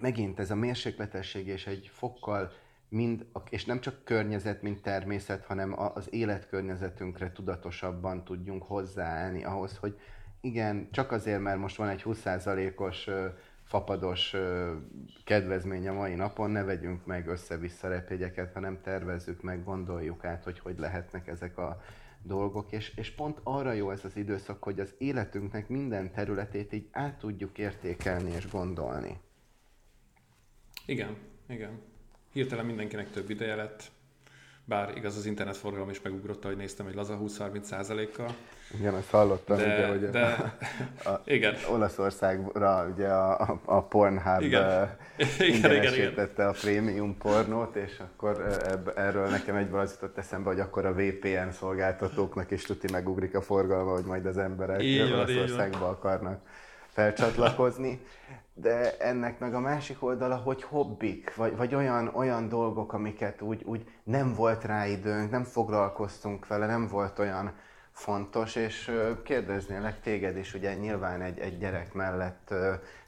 megint 0.00 0.38
ez 0.38 0.50
a 0.50 0.54
mérsékletesség 0.54 1.46
és 1.46 1.66
egy 1.66 1.90
fokkal 1.92 2.52
mind, 2.88 3.26
és 3.50 3.64
nem 3.64 3.80
csak 3.80 4.04
környezet, 4.04 4.62
mint 4.62 4.82
természet, 4.82 5.44
hanem 5.44 5.80
az 5.94 6.12
életkörnyezetünkre 6.12 7.32
tudatosabban 7.32 8.24
tudjunk 8.24 8.62
hozzáállni 8.62 9.44
ahhoz, 9.44 9.76
hogy 9.76 9.98
igen, 10.40 10.88
csak 10.90 11.12
azért, 11.12 11.40
mert 11.40 11.58
most 11.58 11.76
van 11.76 11.88
egy 11.88 12.02
20%-os 12.04 13.08
fapados 13.64 14.34
kedvezmény 15.24 15.88
a 15.88 15.92
mai 15.92 16.14
napon, 16.14 16.50
ne 16.50 16.62
vegyünk 16.62 17.06
meg 17.06 17.26
össze-vissza 17.26 17.88
repjegyeket, 17.88 18.52
hanem 18.52 18.80
tervezzük 18.82 19.42
meg, 19.42 19.64
gondoljuk 19.64 20.24
át, 20.24 20.44
hogy 20.44 20.58
hogy 20.58 20.78
lehetnek 20.78 21.26
ezek 21.26 21.58
a 21.58 21.80
dolgok, 22.22 22.72
és, 22.72 22.94
és 22.96 23.10
pont 23.10 23.40
arra 23.42 23.72
jó 23.72 23.90
ez 23.90 24.04
az 24.04 24.16
időszak, 24.16 24.62
hogy 24.62 24.80
az 24.80 24.94
életünknek 24.98 25.68
minden 25.68 26.12
területét 26.12 26.72
így 26.72 26.88
át 26.90 27.18
tudjuk 27.18 27.58
értékelni 27.58 28.30
és 28.30 28.50
gondolni. 28.50 29.20
Igen, 30.86 31.16
igen 31.48 31.94
hirtelen 32.36 32.64
mindenkinek 32.64 33.10
több 33.10 33.30
ideje 33.30 33.54
lett, 33.54 33.82
bár 34.64 34.92
igaz 34.96 35.16
az 35.16 35.26
internetforgalom 35.26 35.90
is 35.90 36.02
megugrott, 36.02 36.44
hogy 36.44 36.56
néztem, 36.56 36.86
egy 36.86 36.94
laza 36.94 37.18
20-30 37.22 38.08
kal 38.12 38.34
Igen, 38.78 38.94
azt 38.94 39.10
hallottam, 39.10 39.56
de, 39.56 39.64
ugye, 39.64 39.86
hogy 39.88 40.10
de, 40.10 40.56
a, 41.04 41.20
igen. 41.24 41.54
Olaszországra 41.70 42.88
ugye 42.94 43.08
a, 43.08 43.60
a 43.64 43.82
Pornhub 43.82 44.42
igen. 44.42 44.96
igen, 45.38 45.74
igen, 45.74 45.94
igen. 45.94 46.46
a 46.48 46.50
prémium 46.50 47.16
pornót, 47.18 47.76
és 47.76 48.00
akkor 48.00 48.60
ebb, 48.68 48.92
erről 48.96 49.28
nekem 49.28 49.56
egy 49.56 49.72
az 49.72 49.92
jutott 49.92 50.18
eszembe, 50.18 50.48
hogy 50.48 50.60
akkor 50.60 50.86
a 50.86 50.94
VPN 50.94 51.50
szolgáltatóknak 51.50 52.50
is 52.50 52.62
tuti 52.62 52.92
megugrik 52.92 53.34
a 53.34 53.40
forgalma, 53.40 53.92
hogy 53.92 54.04
majd 54.04 54.26
az 54.26 54.38
emberek 54.38 54.82
így 54.82 55.12
Olaszországba 55.12 55.88
akarnak 55.88 56.40
felcsatlakozni 56.96 58.00
de 58.58 58.96
ennek 58.98 59.38
meg 59.38 59.54
a 59.54 59.60
másik 59.60 60.02
oldala, 60.02 60.36
hogy 60.36 60.62
hobbik, 60.62 61.34
vagy, 61.34 61.56
vagy 61.56 61.74
olyan, 61.74 62.10
olyan 62.14 62.48
dolgok, 62.48 62.92
amiket 62.92 63.42
úgy, 63.42 63.62
úgy 63.64 63.88
nem 64.04 64.34
volt 64.34 64.64
rá 64.64 64.86
időnk, 64.86 65.30
nem 65.30 65.44
foglalkoztunk 65.44 66.46
vele, 66.46 66.66
nem 66.66 66.86
volt 66.86 67.18
olyan 67.18 67.52
fontos, 67.92 68.54
és 68.54 68.92
kérdeznélek 69.22 70.00
téged 70.00 70.36
is, 70.36 70.54
ugye 70.54 70.74
nyilván 70.74 71.22
egy, 71.22 71.38
egy 71.38 71.58
gyerek 71.58 71.92
mellett 71.92 72.54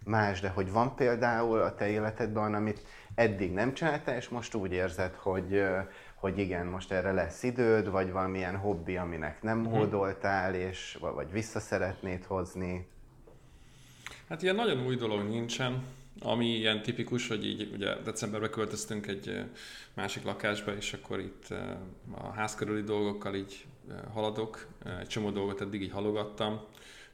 más, 0.04 0.40
de 0.40 0.48
hogy 0.48 0.72
van 0.72 0.94
például 0.94 1.60
a 1.60 1.74
te 1.74 1.88
életedben, 1.88 2.54
amit 2.54 2.82
eddig 3.14 3.52
nem 3.52 3.74
csináltál, 3.74 4.16
és 4.16 4.28
most 4.28 4.54
úgy 4.54 4.72
érzed, 4.72 5.14
hogy, 5.14 5.64
hogy 6.14 6.38
igen, 6.38 6.66
most 6.66 6.92
erre 6.92 7.12
lesz 7.12 7.42
időd, 7.42 7.90
vagy 7.90 8.12
valamilyen 8.12 8.56
hobbi, 8.56 8.96
aminek 8.96 9.42
nem 9.42 9.58
mhm. 9.58 9.70
hódoltál, 9.70 10.54
és, 10.54 10.98
vagy 11.00 11.32
vissza 11.32 11.60
szeretnéd 11.60 12.24
hozni? 12.24 12.96
Hát 14.28 14.42
ilyen 14.42 14.54
nagyon 14.54 14.86
új 14.86 14.96
dolog 14.96 15.28
nincsen, 15.28 15.82
ami 16.20 16.46
ilyen 16.46 16.82
tipikus, 16.82 17.28
hogy 17.28 17.46
így 17.46 17.70
ugye 17.72 17.94
decemberben 17.94 18.50
költöztünk 18.50 19.06
egy 19.06 19.44
másik 19.94 20.24
lakásba, 20.24 20.76
és 20.76 20.92
akkor 20.92 21.20
itt 21.20 21.46
a 22.10 22.30
ház 22.30 22.54
körüli 22.54 22.82
dolgokkal 22.82 23.34
így 23.34 23.66
haladok, 24.12 24.66
egy 25.00 25.06
csomó 25.06 25.30
dolgot 25.30 25.60
eddig 25.60 25.82
így 25.82 25.90
halogattam. 25.90 26.60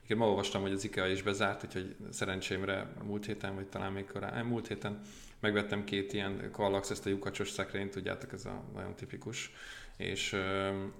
Én 0.07 0.16
ma 0.16 0.29
olvastam, 0.29 0.62
hogy 0.62 0.72
az 0.72 0.85
IKEA 0.85 1.07
is 1.07 1.22
bezárt, 1.22 1.64
úgyhogy 1.64 1.94
szerencsémre 2.11 2.92
múlt 3.03 3.27
héten, 3.27 3.55
vagy 3.55 3.66
talán 3.66 3.92
még 3.92 4.07
korán, 4.07 4.46
múlt 4.46 4.68
héten 4.68 5.00
megvettem 5.40 5.85
két 5.85 6.12
ilyen 6.12 6.50
Kallax, 6.53 6.90
ezt 6.90 7.07
a 7.07 7.11
lyukacsos 7.11 7.50
szekrényt, 7.50 7.90
tudjátok, 7.90 8.33
ez 8.33 8.44
a 8.44 8.62
nagyon 8.74 8.94
tipikus 8.94 9.53
és 9.96 10.37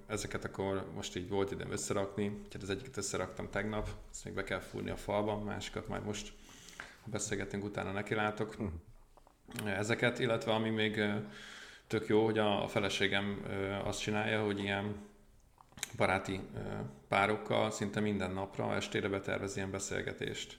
ezeket 0.07 0.45
akkor 0.45 0.91
most 0.95 1.17
így 1.17 1.29
volt 1.29 1.51
időm 1.51 1.71
összerakni, 1.71 2.41
úgyhogy 2.45 2.63
az 2.63 2.71
egyiket 2.71 2.97
összeraktam 2.97 3.51
tegnap, 3.51 3.89
ezt 4.11 4.25
még 4.25 4.35
be 4.35 4.45
kell 4.45 4.61
fúrni 4.61 4.91
a 4.91 4.97
falba, 4.97 5.39
másikat 5.39 5.89
majd 5.89 6.05
most, 6.05 6.33
ha 6.77 7.11
beszélgetünk, 7.11 7.65
utána 7.65 7.93
nekilátok. 7.93 8.55
Hm. 8.55 8.67
Ezeket, 9.67 10.19
illetve 10.19 10.53
ami 10.53 10.71
még 10.71 11.01
tök 11.87 12.07
jó, 12.07 12.25
hogy 12.25 12.39
a 12.39 12.69
feleségem 12.69 13.45
azt 13.85 14.01
csinálja, 14.01 14.45
hogy 14.45 14.59
ilyen 14.59 14.95
baráti 15.97 16.41
párokkal 17.09 17.71
szinte 17.71 18.01
minden 18.01 18.31
napra 18.31 18.75
estére 18.75 19.09
betervez 19.09 19.57
ilyen 19.57 19.71
beszélgetést. 19.71 20.59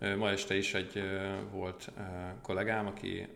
Ma 0.00 0.30
este 0.30 0.56
is 0.56 0.74
egy 0.74 1.02
volt 1.50 1.90
kollégám, 2.42 2.86
aki 2.86 3.28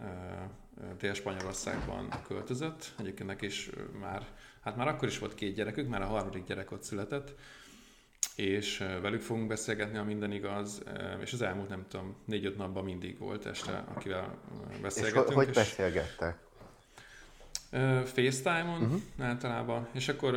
Dél-Spanyolországban 0.99 2.09
költözött. 2.27 2.93
Egyébként 2.99 3.29
neki 3.29 3.47
is 3.47 3.71
már, 4.01 4.27
hát 4.61 4.77
már 4.77 4.89
akkor 4.89 5.09
is 5.09 5.19
volt 5.19 5.35
két 5.35 5.55
gyerekük, 5.55 5.89
már 5.89 6.03
a 6.03 6.07
harmadik 6.07 6.45
gyerek 6.45 6.73
ott 6.73 6.83
született, 6.83 7.35
és 8.37 8.79
velük 8.79 9.21
fogunk 9.21 9.49
beszélgetni, 9.49 9.97
ha 9.97 10.05
minden 10.05 10.33
igaz, 10.33 10.83
és 11.21 11.33
az 11.33 11.43
elmúlt, 11.43 11.69
nem 11.69 11.85
tudom, 11.89 12.17
négy-öt 12.25 12.57
napban 12.57 12.85
mindig 12.85 13.19
volt 13.19 13.47
este, 13.47 13.85
akivel 13.95 14.39
beszélgetünk. 14.83 15.29
És 15.29 15.35
hogy 15.35 15.49
és 15.49 15.55
beszélgettek? 15.55 16.39
FaceTime-on 18.05 18.83
uh-huh. 18.83 19.01
általában, 19.19 19.89
és 19.93 20.09
akkor 20.09 20.35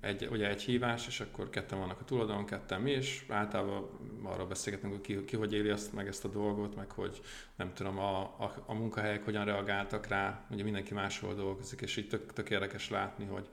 egy, 0.00 0.28
ugye 0.30 0.48
egy 0.48 0.62
hívás, 0.62 1.06
és 1.06 1.20
akkor 1.20 1.50
ketten 1.50 1.78
vannak 1.78 2.00
a 2.00 2.04
tulajdon, 2.04 2.44
ketten 2.44 2.80
mi, 2.80 2.90
és 2.90 3.24
általában 3.28 3.88
arra 4.22 4.46
beszélgetünk, 4.46 4.92
hogy 4.92 5.00
ki, 5.00 5.24
ki 5.24 5.36
hogy 5.36 5.52
éli 5.52 5.68
azt, 5.68 5.92
meg 5.92 6.06
ezt 6.06 6.24
a 6.24 6.28
dolgot, 6.28 6.76
meg 6.76 6.90
hogy 6.90 7.20
nem 7.56 7.72
tudom, 7.74 7.98
a, 7.98 8.20
a, 8.20 8.54
a 8.66 8.74
munkahelyek 8.74 9.24
hogyan 9.24 9.44
reagáltak 9.44 10.06
rá, 10.06 10.46
ugye 10.50 10.62
mindenki 10.62 10.94
máshol 10.94 11.34
dolgozik, 11.34 11.80
és 11.80 11.96
így 11.96 12.08
tök, 12.08 12.32
tök 12.32 12.50
érdekes 12.50 12.90
látni, 12.90 13.24
hogy 13.24 13.48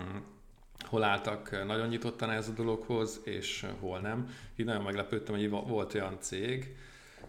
mm, 0.00 0.16
hol 0.84 1.02
álltak 1.02 1.64
nagyon 1.66 1.88
nyitottan 1.88 2.30
ez 2.30 2.48
a 2.48 2.52
dologhoz, 2.52 3.20
és 3.24 3.66
hol 3.80 3.98
nem. 4.00 4.28
Így 4.56 4.66
nagyon 4.66 4.82
meglepődtem, 4.82 5.34
hogy 5.34 5.50
volt 5.50 5.94
olyan 5.94 6.16
cég, 6.20 6.76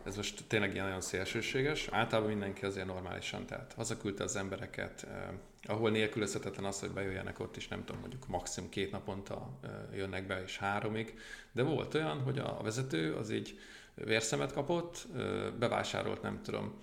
ez 0.05 0.15
most 0.15 0.43
tényleg 0.47 0.73
ilyen 0.73 0.85
nagyon 0.85 1.01
szélsőséges, 1.01 1.87
általában 1.91 2.31
mindenki 2.31 2.65
azért 2.65 2.85
normálisan, 2.85 3.45
tehát 3.45 3.73
hazaküldte 3.73 4.23
az 4.23 4.35
embereket, 4.35 5.03
eh, 5.03 5.27
ahol 5.63 5.89
nélkülözhetetlen 5.89 6.65
az, 6.65 6.79
hogy 6.79 6.91
bejöjjenek 6.91 7.39
ott 7.39 7.57
is, 7.57 7.67
nem 7.67 7.83
tudom, 7.85 8.01
mondjuk 8.01 8.27
maximum 8.27 8.69
két 8.69 8.91
naponta 8.91 9.49
eh, 9.63 9.71
jönnek 9.95 10.27
be, 10.27 10.43
és 10.43 10.57
háromig, 10.57 11.19
de 11.51 11.63
volt 11.63 11.93
olyan, 11.93 12.21
hogy 12.21 12.39
a 12.39 12.59
vezető 12.63 13.13
az 13.13 13.29
így 13.31 13.59
vérszemet 13.95 14.53
kapott, 14.53 15.07
eh, 15.15 15.51
bevásárolt, 15.59 16.21
nem 16.21 16.41
tudom, 16.41 16.73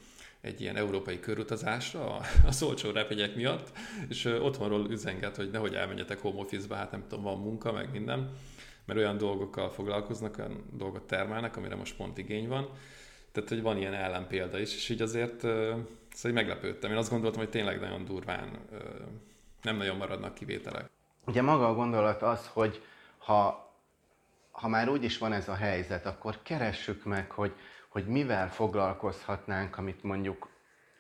egy 0.41 0.61
ilyen 0.61 0.77
európai 0.77 1.21
körutazásra 1.21 2.17
a, 2.17 2.23
a 2.47 2.53
szolcsó 2.53 2.91
repegyek 2.91 3.35
miatt, 3.35 3.73
és 4.09 4.25
otthonról 4.25 4.91
üzenget, 4.91 5.37
hogy 5.37 5.51
nehogy 5.51 5.75
elmenjetek 5.75 6.21
home 6.21 6.41
office-ba, 6.41 6.75
hát 6.75 6.91
nem 6.91 7.05
tudom, 7.09 7.25
van 7.25 7.39
munka, 7.39 7.73
meg 7.73 7.91
minden, 7.91 8.31
mert 8.85 8.99
olyan 8.99 9.17
dolgokkal 9.17 9.71
foglalkoznak, 9.71 10.39
olyan 10.39 10.65
dolgot 10.73 11.03
termelnek, 11.03 11.57
amire 11.57 11.75
most 11.75 11.97
pont 11.97 12.19
igény 12.19 12.49
van. 12.49 12.69
Tehát, 13.33 13.49
hogy 13.49 13.63
van 13.63 13.77
ilyen 13.77 13.95
ellenpélda 13.95 14.59
is, 14.59 14.75
és 14.75 14.89
így 14.89 15.03
azért 15.03 15.41
szóval 15.41 16.33
meglepődtem. 16.33 16.91
Én 16.91 16.97
azt 16.97 17.11
gondoltam, 17.11 17.41
hogy 17.41 17.51
tényleg 17.51 17.81
nagyon 17.81 18.05
durván 18.05 18.59
nem 19.63 19.77
nagyon 19.77 19.97
maradnak 19.97 20.35
kivételek. 20.35 20.91
Ugye 21.27 21.43
maga 21.43 21.69
a 21.69 21.75
gondolat 21.75 22.23
az, 22.23 22.47
hogy 22.53 22.83
ha, 23.19 23.71
ha 24.51 24.69
már 24.69 24.89
úgy 24.89 25.05
is 25.05 25.19
van 25.19 25.33
ez 25.33 25.49
a 25.49 25.55
helyzet, 25.55 26.07
akkor 26.07 26.43
keressük 26.43 27.05
meg, 27.05 27.31
hogy, 27.31 27.53
hogy 27.89 28.07
mivel 28.07 28.51
foglalkozhatnánk, 28.51 29.79
amit 29.79 30.03
mondjuk, 30.03 30.49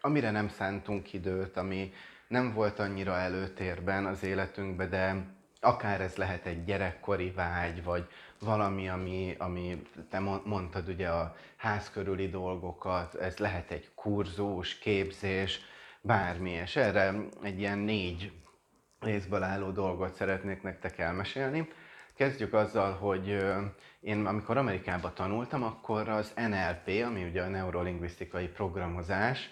amire 0.00 0.30
nem 0.30 0.48
szántunk 0.48 1.12
időt, 1.12 1.56
ami 1.56 1.92
nem 2.28 2.52
volt 2.52 2.78
annyira 2.78 3.16
előtérben 3.16 4.06
az 4.06 4.22
életünkben, 4.22 4.90
de 4.90 5.26
akár 5.60 6.00
ez 6.00 6.16
lehet 6.16 6.46
egy 6.46 6.64
gyerekkori 6.64 7.30
vágy, 7.30 7.84
vagy 7.84 8.06
valami, 8.40 8.88
ami, 8.88 9.34
ami 9.38 9.82
te 10.10 10.18
mondtad 10.44 10.88
ugye 10.88 11.08
a 11.08 11.34
ház 11.56 11.90
körüli 11.90 12.28
dolgokat, 12.28 13.14
ez 13.14 13.36
lehet 13.36 13.70
egy 13.70 13.90
kurzus, 13.94 14.78
képzés, 14.78 15.60
bármi, 16.00 16.50
és 16.50 16.76
erre 16.76 17.14
egy 17.42 17.58
ilyen 17.58 17.78
négy 17.78 18.32
részből 19.00 19.42
álló 19.42 19.70
dolgot 19.70 20.14
szeretnék 20.14 20.62
nektek 20.62 20.98
elmesélni. 20.98 21.68
Kezdjük 22.14 22.52
azzal, 22.52 22.92
hogy 22.92 23.44
én 24.00 24.26
amikor 24.26 24.56
Amerikában 24.56 25.14
tanultam, 25.14 25.62
akkor 25.62 26.08
az 26.08 26.32
NLP, 26.36 27.04
ami 27.04 27.24
ugye 27.24 27.42
a 27.42 27.48
neurolingvisztikai 27.48 28.46
programozás, 28.48 29.50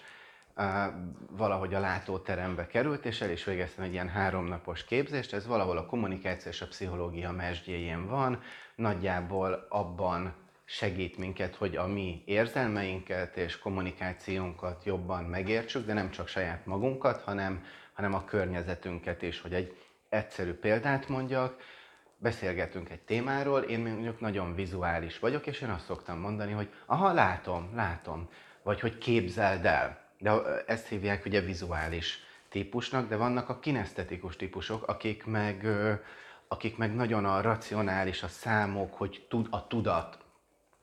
valahogy 1.31 1.73
a 1.73 1.79
látóterembe 1.79 2.67
került, 2.67 3.05
és 3.05 3.21
el 3.21 3.29
is 3.29 3.43
végeztem 3.43 3.83
egy 3.83 3.91
ilyen 3.91 4.09
háromnapos 4.09 4.85
képzést. 4.85 5.33
Ez 5.33 5.47
valahol 5.47 5.77
a 5.77 5.85
kommunikáció 5.85 6.51
és 6.51 6.61
a 6.61 6.67
pszichológia 6.67 7.31
mesdjéjén 7.31 8.07
van. 8.07 8.41
Nagyjából 8.75 9.65
abban 9.69 10.33
segít 10.65 11.17
minket, 11.17 11.55
hogy 11.55 11.75
a 11.75 11.87
mi 11.87 12.23
érzelmeinket 12.25 13.37
és 13.37 13.59
kommunikációnkat 13.59 14.83
jobban 14.85 15.23
megértsük, 15.23 15.85
de 15.85 15.93
nem 15.93 16.09
csak 16.09 16.27
saját 16.27 16.65
magunkat, 16.65 17.21
hanem, 17.21 17.63
hanem 17.93 18.13
a 18.13 18.25
környezetünket 18.25 19.21
is. 19.21 19.41
Hogy 19.41 19.53
egy 19.53 19.77
egyszerű 20.09 20.53
példát 20.53 21.07
mondjak, 21.07 21.61
beszélgetünk 22.17 22.89
egy 22.89 23.01
témáról, 23.01 23.61
én 23.61 23.79
mondjuk 23.79 24.19
nagyon 24.19 24.55
vizuális 24.55 25.19
vagyok, 25.19 25.47
és 25.47 25.61
én 25.61 25.69
azt 25.69 25.85
szoktam 25.85 26.19
mondani, 26.19 26.51
hogy 26.51 26.69
aha, 26.85 27.13
látom, 27.13 27.71
látom, 27.75 28.29
vagy 28.63 28.79
hogy 28.79 28.97
képzeld 28.97 29.65
el. 29.65 30.08
De 30.19 30.31
ezt 30.65 30.87
hívják 30.87 31.25
ugye 31.25 31.41
vizuális 31.41 32.19
típusnak, 32.49 33.09
de 33.09 33.15
vannak 33.15 33.49
a 33.49 33.59
kinesztetikus 33.59 34.35
típusok, 34.35 34.87
akik 34.87 35.25
meg, 35.25 35.67
akik 36.47 36.77
meg 36.77 36.95
nagyon 36.95 37.25
a 37.25 37.41
racionális, 37.41 38.23
a 38.23 38.27
számok, 38.27 38.93
hogy 38.93 39.25
tud, 39.29 39.47
a 39.49 39.67
tudat 39.67 40.17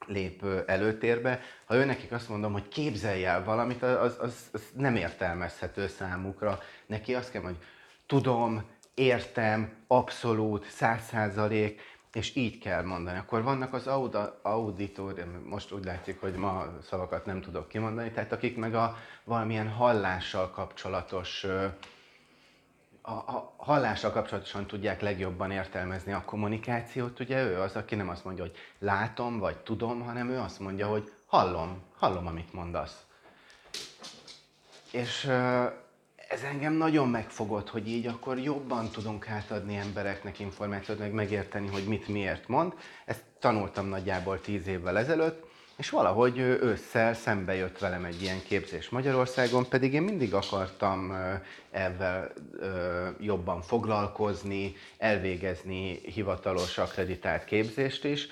lép 0.07 0.45
előtérbe. 0.67 1.41
Ha 1.65 1.75
ő 1.75 1.85
nekik 1.85 2.13
azt 2.13 2.29
mondom, 2.29 2.53
hogy 2.53 2.69
képzelj 2.69 3.25
el 3.25 3.45
valamit, 3.45 3.83
az, 3.83 4.17
az, 4.21 4.49
az 4.53 4.63
nem 4.75 4.97
értelmezhető 4.97 5.87
számukra. 5.87 6.59
Neki 6.87 7.15
azt 7.15 7.31
kell, 7.31 7.43
hogy 7.43 7.57
tudom, 8.07 8.65
értem, 8.95 9.73
abszolút, 9.87 10.71
száz 10.71 11.05
százalék, 11.05 11.81
és 12.17 12.37
így 12.37 12.59
kell 12.59 12.83
mondani. 12.83 13.19
Akkor 13.19 13.43
vannak 13.43 13.75
az 13.75 13.87
auditor, 14.43 15.25
most 15.45 15.73
úgy 15.73 15.85
látszik, 15.85 16.21
hogy 16.21 16.35
ma 16.35 16.67
szavakat 16.83 17.27
nem 17.27 17.41
tudok 17.41 17.69
kimondani, 17.69 18.11
tehát 18.11 18.33
akik 18.33 18.57
meg 18.57 18.75
a 18.75 18.97
valamilyen 19.25 19.69
hallással 19.69 20.51
kapcsolatos 20.51 21.47
a 23.03 23.55
hallással 23.57 24.11
kapcsolatosan 24.11 24.67
tudják 24.67 25.01
legjobban 25.01 25.51
értelmezni 25.51 26.13
a 26.13 26.23
kommunikációt, 26.25 27.21
ugye 27.21 27.45
ő 27.45 27.61
az, 27.61 27.77
aki 27.77 27.95
nem 27.95 28.09
azt 28.09 28.25
mondja, 28.25 28.43
hogy 28.45 28.57
látom, 28.79 29.39
vagy 29.39 29.57
tudom, 29.57 30.03
hanem 30.03 30.31
ő 30.31 30.39
azt 30.39 30.61
mondja, 30.61 30.87
hogy 30.87 31.13
hallom, 31.27 31.83
hallom, 31.97 32.27
amit 32.27 32.53
mondasz. 32.53 33.07
És 34.91 35.31
ez 36.29 36.43
engem 36.43 36.73
nagyon 36.73 37.09
megfogott, 37.09 37.69
hogy 37.69 37.89
így 37.89 38.07
akkor 38.07 38.39
jobban 38.39 38.91
tudunk 38.91 39.29
átadni 39.29 39.77
embereknek 39.77 40.39
információt, 40.39 40.99
meg 40.99 41.13
megérteni, 41.13 41.69
hogy 41.69 41.85
mit 41.85 42.09
miért 42.09 42.49
mond. 42.49 42.73
Ezt 43.05 43.23
tanultam 43.39 43.87
nagyjából 43.87 44.41
tíz 44.41 44.67
évvel 44.67 44.99
ezelőtt, 44.99 45.45
és 45.77 45.91
valahogy 45.91 46.39
ősszel 46.39 47.15
szembe 47.15 47.55
jött 47.55 47.79
velem 47.79 48.05
egy 48.05 48.23
ilyen 48.23 48.43
képzés 48.43 48.89
Magyarországon, 48.89 49.69
pedig 49.69 49.93
én 49.93 50.03
mindig 50.03 50.35
akartam 50.35 51.17
ebben 51.71 52.33
jobban 53.21 53.63
foglalkozni, 53.63 54.75
elvégezni 54.99 56.01
hivatalos 56.05 56.79
akreditált 56.79 57.45
képzést 57.45 58.05
is, 58.05 58.29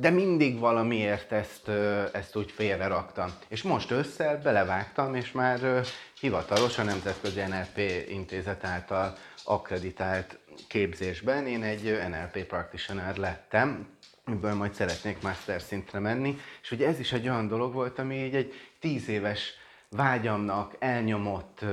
de 0.00 0.10
mindig 0.10 0.58
valamiért 0.58 1.32
ezt, 1.32 1.68
ezt 2.12 2.36
úgy 2.36 2.50
félre 2.50 2.86
raktam. 2.86 3.32
És 3.48 3.62
most 3.62 3.90
ősszel 3.90 4.40
belevágtam, 4.42 5.14
és 5.14 5.32
már 5.32 5.82
hivatalos 6.20 6.78
a 6.78 6.82
Nemzetközi 6.82 7.40
NLP 7.40 7.80
Intézet 8.08 8.64
által 8.64 9.14
akkreditált 9.44 10.38
képzésben 10.68 11.46
én 11.46 11.62
egy 11.62 11.98
NLP 12.08 12.44
practitioner 12.44 13.16
lettem, 13.16 13.86
amiből 14.24 14.54
majd 14.54 14.74
szeretnék 14.74 15.22
master 15.22 15.60
szintre 15.60 15.98
menni, 15.98 16.38
és 16.62 16.70
ugye 16.70 16.86
ez 16.86 16.98
is 16.98 17.12
egy 17.12 17.28
olyan 17.28 17.48
dolog 17.48 17.72
volt, 17.72 17.98
ami 17.98 18.24
így 18.24 18.34
egy 18.34 18.54
tíz 18.80 19.08
éves 19.08 19.52
vágyamnak, 19.90 20.76
elnyomott 20.78 21.64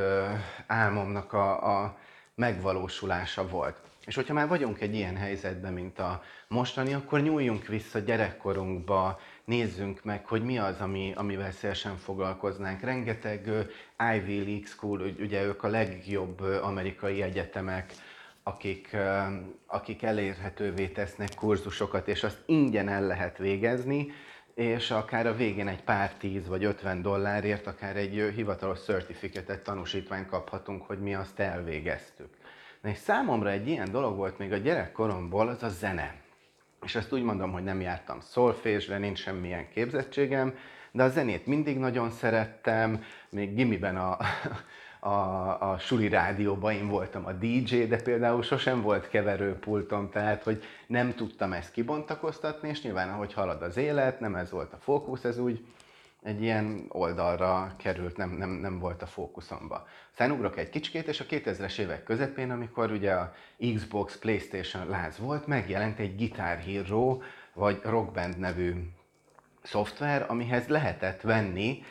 álmomnak 0.68 1.34
a, 1.34 1.80
a 1.82 1.98
megvalósulása 2.36 3.48
volt. 3.48 3.78
És 4.06 4.16
hogyha 4.16 4.34
már 4.34 4.48
vagyunk 4.48 4.82
egy 4.82 4.96
ilyen 4.96 5.16
helyzetben, 5.16 5.74
mint 5.74 6.00
a 6.00 6.24
mostani, 6.56 6.94
akkor 6.94 7.22
nyúljunk 7.22 7.68
vissza 7.68 8.00
gyerekkorunkba, 8.00 9.20
nézzünk 9.46 10.04
meg, 10.04 10.26
hogy 10.26 10.44
mi 10.44 10.58
az, 10.58 10.80
ami, 10.80 11.14
amivel 11.16 11.52
szélesen 11.52 11.98
foglalkoznánk. 11.98 12.82
Rengeteg 12.82 13.50
Ivy 14.16 14.44
League 14.44 14.66
School, 14.66 15.02
ugye 15.20 15.44
ők 15.44 15.64
a 15.64 15.68
legjobb 15.68 16.42
amerikai 16.62 17.22
egyetemek, 17.22 17.94
akik, 18.44 18.98
akik 19.66 20.04
elérhetővé 20.04 20.88
tesznek 20.88 21.30
kurzusokat, 21.36 22.08
és 22.08 22.24
azt 22.24 22.42
ingyen 22.46 22.90
el 22.90 23.02
lehet 23.02 23.38
végezni, 23.38 24.12
és 24.54 24.92
akár 24.92 25.28
a 25.28 25.36
végén 25.36 25.68
egy 25.68 25.84
pár 25.84 26.14
tíz 26.14 26.48
vagy 26.48 26.64
ötven 26.64 27.02
dollárért, 27.02 27.68
akár 27.68 27.96
egy 27.96 28.32
hivatalos 28.36 28.80
certificatet, 28.80 29.64
tanúsítványt 29.64 30.28
kaphatunk, 30.28 30.84
hogy 30.84 31.00
mi 31.00 31.16
azt 31.16 31.40
elvégeztük. 31.40 32.30
Na 32.82 32.90
és 32.90 32.98
számomra 32.98 33.50
egy 33.50 33.68
ilyen 33.68 33.92
dolog 33.92 34.16
volt 34.16 34.38
még 34.38 34.52
a 34.52 34.58
gyerekkoromból, 34.58 35.48
az 35.48 35.64
a 35.64 35.70
zene. 35.70 36.24
És 36.86 36.96
ezt 36.96 37.14
úgy 37.14 37.24
mondom, 37.24 37.52
hogy 37.52 37.64
nem 37.64 37.82
jártam 37.82 38.20
szolfésre, 38.20 38.98
nincs 38.98 39.20
semmilyen 39.20 39.70
képzettségem, 39.74 40.54
de 40.92 41.04
a 41.04 41.10
zenét 41.10 41.46
mindig 41.46 41.78
nagyon 41.78 42.12
szerettem, 42.12 43.04
még 43.30 43.56
gimiben 43.56 43.98
a, 43.98 44.18
a, 45.00 45.72
a 45.72 45.78
suli 45.80 46.08
rádióban 46.08 46.74
én 46.74 46.88
voltam 46.88 47.26
a 47.26 47.32
DJ, 47.32 47.84
de 47.84 48.02
például 48.02 48.44
sosem 48.44 48.82
volt 48.82 49.10
keverőpultom, 49.10 50.10
tehát 50.10 50.44
hogy 50.44 50.64
nem 50.88 51.14
tudtam 51.14 51.54
ezt 51.54 51.72
kibontakoztatni, 51.72 52.70
és 52.70 52.82
nyilván 52.82 53.10
ahogy 53.10 53.34
halad 53.34 53.62
az 53.62 53.78
élet, 53.78 54.20
nem 54.20 54.36
ez 54.36 54.52
volt 54.52 54.74
a 54.74 54.78
fókusz, 54.78 55.24
ez 55.24 55.38
úgy 55.38 55.66
egy 56.26 56.42
ilyen 56.42 56.86
oldalra 56.88 57.74
került, 57.78 58.18
nem, 58.18 58.30
nem, 58.30 58.50
nem 58.50 58.80
volt 58.80 59.02
a 59.02 59.06
fókuszomba. 59.06 59.88
Aztán 60.12 60.32
ugrok 60.32 60.58
egy 60.58 60.70
kicsikét, 60.70 61.08
és 61.08 61.20
a 61.20 61.26
2000-es 61.26 61.78
évek 61.78 62.04
közepén, 62.04 62.52
amikor 62.52 62.92
ugye 62.92 63.14
a 63.14 63.34
Xbox, 63.76 64.18
Playstation 64.18 64.90
láz 64.90 65.18
volt, 65.18 65.48
megjelent 65.48 66.00
egy 66.00 66.16
Guitar 66.16 66.58
Hero, 66.58 67.20
vagy 67.54 67.80
Rockband 67.84 68.38
nevű 68.38 68.74
szoftver, 69.64 70.26
amihez 70.28 70.68
lehetett 70.68 71.22
venni 71.22 71.84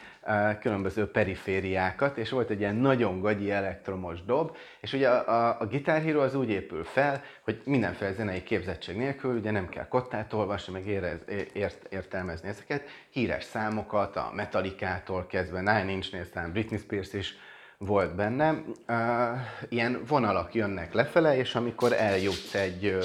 különböző 0.61 1.11
perifériákat, 1.11 2.19
és 2.19 2.31
volt 2.31 2.51
egy 2.51 2.61
ilyen 2.61 2.75
nagyon 2.75 3.21
gagyi 3.21 3.51
elektromos 3.51 4.25
dob, 4.25 4.57
és 4.81 4.93
ugye 4.93 5.09
a, 5.09 5.49
a, 5.49 5.61
a 5.61 5.67
Guitar 5.67 6.03
Hero 6.03 6.21
az 6.21 6.35
úgy 6.35 6.51
épül 6.51 6.85
fel, 6.85 7.23
hogy 7.43 7.61
mindenféle 7.65 8.13
zenei 8.13 8.43
képzettség 8.43 8.97
nélkül, 8.97 9.37
ugye 9.37 9.51
nem 9.51 9.69
kell 9.69 9.89
kottát 9.89 10.33
olvasni, 10.33 10.73
meg 10.73 10.87
érez, 10.87 11.19
ért, 11.53 11.93
értelmezni 11.93 12.49
ezeket, 12.49 12.89
híres 13.11 13.45
számokat, 13.45 14.17
a 14.17 14.31
Metallicától 14.35 15.27
kezdve 15.27 15.59
Nine 15.61 15.91
Inch-nél 15.91 16.25
szám 16.25 16.53
Britney 16.53 16.79
Spears 16.79 17.13
is 17.13 17.37
volt 17.79 18.15
benne, 18.15 18.51
uh, 18.89 19.41
ilyen 19.69 20.03
vonalak 20.07 20.55
jönnek 20.55 20.93
lefele, 20.93 21.37
és 21.37 21.55
amikor 21.55 21.93
eljutsz 21.93 22.55
egy, 22.55 22.99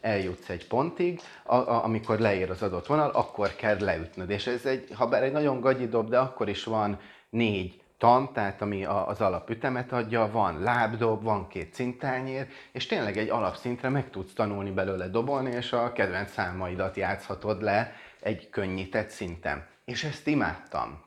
eljutsz 0.00 0.48
egy 0.48 0.66
pontig, 0.66 1.20
a, 1.42 1.54
a, 1.54 1.84
amikor 1.84 2.18
leér 2.18 2.50
az 2.50 2.62
adott 2.62 2.86
vonal, 2.86 3.10
akkor 3.10 3.54
kell 3.56 3.76
leütnöd. 3.80 4.30
És 4.30 4.46
ez 4.46 4.66
egy, 4.66 4.88
ha 4.94 5.08
bár 5.08 5.22
egy 5.22 5.32
nagyon 5.32 5.60
gagyi 5.60 5.88
dob, 5.88 6.08
de 6.08 6.18
akkor 6.18 6.48
is 6.48 6.64
van 6.64 7.00
négy 7.30 7.80
tam, 7.98 8.30
tehát 8.32 8.62
ami 8.62 8.84
az 8.84 9.20
alapütemet 9.20 9.92
adja, 9.92 10.30
van 10.30 10.62
lábdob, 10.62 11.22
van 11.22 11.48
két 11.48 11.74
szintányér, 11.74 12.46
és 12.72 12.86
tényleg 12.86 13.16
egy 13.16 13.28
alapszintre 13.28 13.88
meg 13.88 14.10
tudsz 14.10 14.32
tanulni 14.32 14.70
belőle 14.70 15.08
dobolni, 15.08 15.50
és 15.50 15.72
a 15.72 15.92
kedvenc 15.92 16.32
számaidat 16.32 16.96
játszhatod 16.96 17.62
le 17.62 17.92
egy 18.20 18.50
könnyített 18.50 19.08
szinten. 19.08 19.66
És 19.84 20.04
ezt 20.04 20.26
imádtam. 20.26 21.02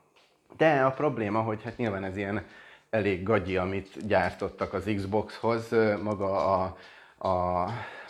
De 0.56 0.80
a 0.80 0.90
probléma, 0.90 1.40
hogy 1.40 1.62
hát 1.62 1.76
nyilván 1.76 2.04
ez 2.04 2.16
ilyen 2.16 2.46
elég 2.90 3.22
gagyi, 3.22 3.56
amit 3.56 4.06
gyártottak 4.06 4.72
az 4.72 4.90
Xboxhoz, 4.96 5.68
maga 6.02 6.60
a, 6.60 6.76
a, 7.22 7.62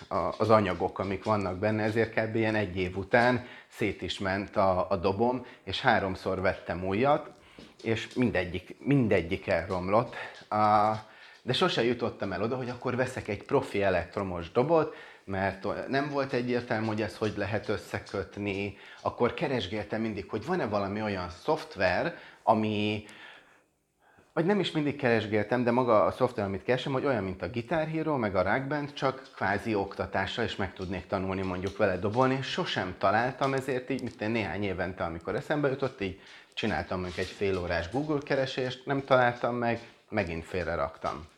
a, 0.08 0.34
az 0.38 0.50
anyagok, 0.50 0.98
amik 0.98 1.24
vannak 1.24 1.58
benne, 1.58 1.82
ezért 1.82 2.14
kb. 2.14 2.36
ilyen 2.36 2.54
egy 2.54 2.76
év 2.76 2.96
után 2.96 3.46
szét 3.68 4.02
is 4.02 4.18
ment 4.18 4.56
a, 4.56 4.90
a 4.90 4.96
dobom, 4.96 5.46
és 5.64 5.80
háromszor 5.80 6.40
vettem 6.40 6.84
újat, 6.84 7.30
és 7.82 8.14
mindegyik, 8.14 8.76
mindegyik 8.78 9.46
elromlott. 9.46 10.14
De 11.42 11.52
sose 11.52 11.84
jutottam 11.84 12.32
el 12.32 12.42
oda, 12.42 12.56
hogy 12.56 12.68
akkor 12.68 12.96
veszek 12.96 13.28
egy 13.28 13.42
profi 13.42 13.82
elektromos 13.82 14.52
dobot, 14.52 14.94
mert 15.24 15.88
nem 15.88 16.08
volt 16.08 16.32
egyértelmű, 16.32 16.86
hogy 16.86 17.02
ezt 17.02 17.16
hogy 17.16 17.32
lehet 17.36 17.68
összekötni. 17.68 18.76
Akkor 19.00 19.34
keresgéltem 19.34 20.00
mindig, 20.00 20.28
hogy 20.28 20.46
van-e 20.46 20.66
valami 20.66 21.02
olyan 21.02 21.30
szoftver, 21.30 22.16
ami, 22.42 23.04
vagy 24.32 24.44
nem 24.44 24.60
is 24.60 24.70
mindig 24.70 24.96
keresgéltem, 24.96 25.64
de 25.64 25.70
maga 25.70 26.04
a 26.04 26.10
szoftver, 26.10 26.44
amit 26.44 26.62
keresem, 26.62 26.92
hogy 26.92 27.04
olyan, 27.04 27.24
mint 27.24 27.42
a 27.42 27.48
Guitar 27.50 27.88
Hero, 27.88 28.16
meg 28.16 28.36
a 28.36 28.42
Rock 28.42 28.66
Band, 28.66 28.92
csak 28.92 29.30
kvázi 29.34 29.74
oktatással, 29.74 30.44
és 30.44 30.56
meg 30.56 30.72
tudnék 30.72 31.06
tanulni 31.06 31.42
mondjuk 31.42 31.76
vele 31.76 31.96
dobolni, 31.96 32.42
sosem 32.42 32.94
találtam, 32.98 33.54
ezért 33.54 33.90
így, 33.90 34.02
mint 34.02 34.32
néhány 34.32 34.62
évente, 34.62 35.04
amikor 35.04 35.34
eszembe 35.34 35.68
jutott, 35.68 36.00
így 36.00 36.20
csináltam 36.54 37.00
mondjuk 37.00 37.18
egy 37.18 37.32
fél 37.32 37.58
órás 37.58 37.90
Google 37.90 38.20
keresést, 38.24 38.86
nem 38.86 39.04
találtam 39.04 39.54
meg, 39.54 39.80
megint 40.08 40.44
félre 40.44 40.74
raktam. 40.74 41.31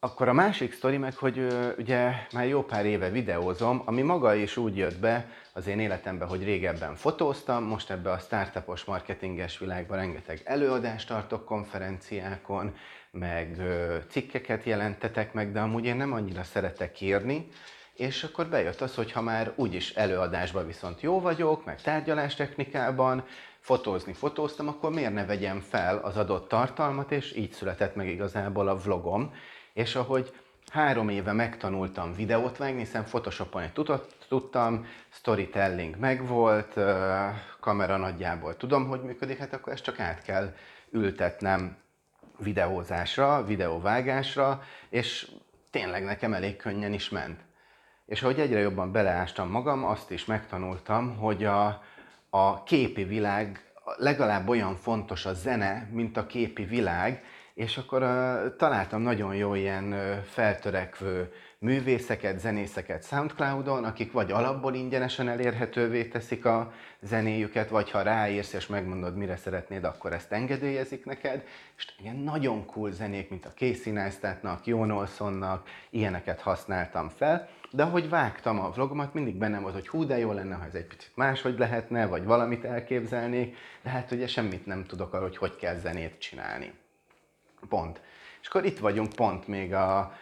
Akkor 0.00 0.28
a 0.28 0.32
másik 0.32 0.72
sztori 0.72 0.96
meg, 0.96 1.16
hogy 1.16 1.46
ugye 1.78 2.12
már 2.32 2.46
jó 2.46 2.62
pár 2.62 2.86
éve 2.86 3.10
videózom, 3.10 3.82
ami 3.84 4.02
maga 4.02 4.34
is 4.34 4.56
úgy 4.56 4.76
jött 4.76 4.98
be 4.98 5.28
az 5.52 5.66
én 5.66 5.80
életemben, 5.80 6.28
hogy 6.28 6.44
régebben 6.44 6.94
fotóztam, 6.94 7.64
most 7.64 7.90
ebbe 7.90 8.10
a 8.10 8.18
startupos 8.18 8.84
marketinges 8.84 9.58
világban 9.58 9.96
rengeteg 9.96 10.40
előadást 10.44 11.08
tartok 11.08 11.44
konferenciákon, 11.44 12.74
meg 13.10 13.56
cikkeket 14.08 14.64
jelentetek 14.64 15.32
meg, 15.32 15.52
de 15.52 15.60
amúgy 15.60 15.84
én 15.84 15.96
nem 15.96 16.12
annyira 16.12 16.42
szeretek 16.42 17.00
írni, 17.00 17.48
és 17.94 18.22
akkor 18.24 18.46
bejött 18.46 18.80
az, 18.80 18.94
hogy 18.94 19.12
ha 19.12 19.22
már 19.22 19.52
úgyis 19.56 19.90
előadásban 19.94 20.66
viszont 20.66 21.00
jó 21.00 21.20
vagyok, 21.20 21.64
meg 21.64 21.80
tárgyalástechnikában, 21.80 23.24
fotózni 23.60 24.12
fotóztam, 24.12 24.68
akkor 24.68 24.90
miért 24.90 25.12
ne 25.12 25.24
vegyem 25.24 25.60
fel 25.60 25.98
az 25.98 26.16
adott 26.16 26.48
tartalmat, 26.48 27.12
és 27.12 27.36
így 27.36 27.52
született 27.52 27.94
meg 27.94 28.08
igazából 28.08 28.68
a 28.68 28.76
vlogom. 28.76 29.32
És 29.78 29.94
ahogy 29.94 30.32
három 30.72 31.08
éve 31.08 31.32
megtanultam 31.32 32.14
videót 32.14 32.56
vágni, 32.56 32.78
hiszen 32.78 33.04
Photoshopon 33.04 33.62
tudtam, 34.28 34.86
storytelling 35.08 35.96
megvolt, 35.96 36.74
kamera 37.60 37.96
nagyjából 37.96 38.56
tudom, 38.56 38.88
hogy 38.88 39.02
működik, 39.02 39.38
hát 39.38 39.52
akkor 39.52 39.72
ezt 39.72 39.82
csak 39.82 40.00
át 40.00 40.22
kell 40.22 40.54
ültetnem 40.90 41.76
videózásra, 42.38 43.44
videóvágásra, 43.44 44.62
és 44.88 45.30
tényleg 45.70 46.04
nekem 46.04 46.34
elég 46.34 46.56
könnyen 46.56 46.92
is 46.92 47.08
ment. 47.08 47.40
És 48.06 48.22
ahogy 48.22 48.40
egyre 48.40 48.58
jobban 48.58 48.92
beleástam 48.92 49.50
magam, 49.50 49.84
azt 49.84 50.10
is 50.10 50.24
megtanultam, 50.24 51.16
hogy 51.16 51.44
a, 51.44 51.82
a 52.30 52.62
képi 52.62 53.04
világ 53.04 53.72
legalább 53.96 54.48
olyan 54.48 54.76
fontos 54.76 55.26
a 55.26 55.34
zene, 55.34 55.88
mint 55.92 56.16
a 56.16 56.26
képi 56.26 56.64
világ, 56.64 57.22
és 57.58 57.76
akkor 57.76 58.02
uh, 58.02 58.56
találtam 58.56 59.02
nagyon 59.02 59.34
jó 59.34 59.54
ilyen 59.54 59.92
uh, 59.92 60.16
feltörekvő 60.18 61.32
művészeket, 61.58 62.38
zenészeket 62.38 63.04
Soundcloudon, 63.04 63.84
akik 63.84 64.12
vagy 64.12 64.32
alapból 64.32 64.74
ingyenesen 64.74 65.28
elérhetővé 65.28 66.04
teszik 66.04 66.44
a 66.44 66.72
zenéjüket, 67.00 67.68
vagy 67.68 67.90
ha 67.90 68.02
ráírsz 68.02 68.52
és 68.52 68.66
megmondod, 68.66 69.16
mire 69.16 69.36
szeretnéd, 69.36 69.84
akkor 69.84 70.12
ezt 70.12 70.32
engedélyezik 70.32 71.04
neked. 71.04 71.44
És 71.76 71.86
ilyen 72.02 72.16
nagyon 72.16 72.66
cool 72.66 72.90
zenék, 72.90 73.30
mint 73.30 73.44
a 73.44 73.52
Casey 73.56 73.92
Neistatnak, 73.92 74.66
Jon 74.66 74.90
Olsonnak, 74.90 75.68
ilyeneket 75.90 76.40
használtam 76.40 77.08
fel. 77.08 77.48
De 77.70 77.82
ahogy 77.82 78.08
vágtam 78.08 78.60
a 78.60 78.70
vlogomat, 78.70 79.14
mindig 79.14 79.34
bennem 79.34 79.62
volt, 79.62 79.74
hogy 79.74 79.88
hú, 79.88 80.06
de 80.06 80.18
jó 80.18 80.32
lenne, 80.32 80.54
ha 80.54 80.64
ez 80.64 80.74
egy 80.74 80.86
picit 80.86 81.12
máshogy 81.14 81.58
lehetne, 81.58 82.06
vagy 82.06 82.24
valamit 82.24 82.64
elképzelnék, 82.64 83.56
de 83.82 83.90
hát 83.90 84.10
ugye 84.10 84.26
semmit 84.26 84.66
nem 84.66 84.84
tudok 84.84 85.12
arról, 85.12 85.28
hogy 85.28 85.36
hogy 85.36 85.56
kell 85.56 85.76
zenét 85.76 86.18
csinálni. 86.18 86.72
Pont. 87.68 88.00
És 88.40 88.48
akkor 88.48 88.64
itt 88.64 88.78
vagyunk 88.78 89.12
pont 89.12 89.46
még 89.46 89.74
a, 89.74 90.12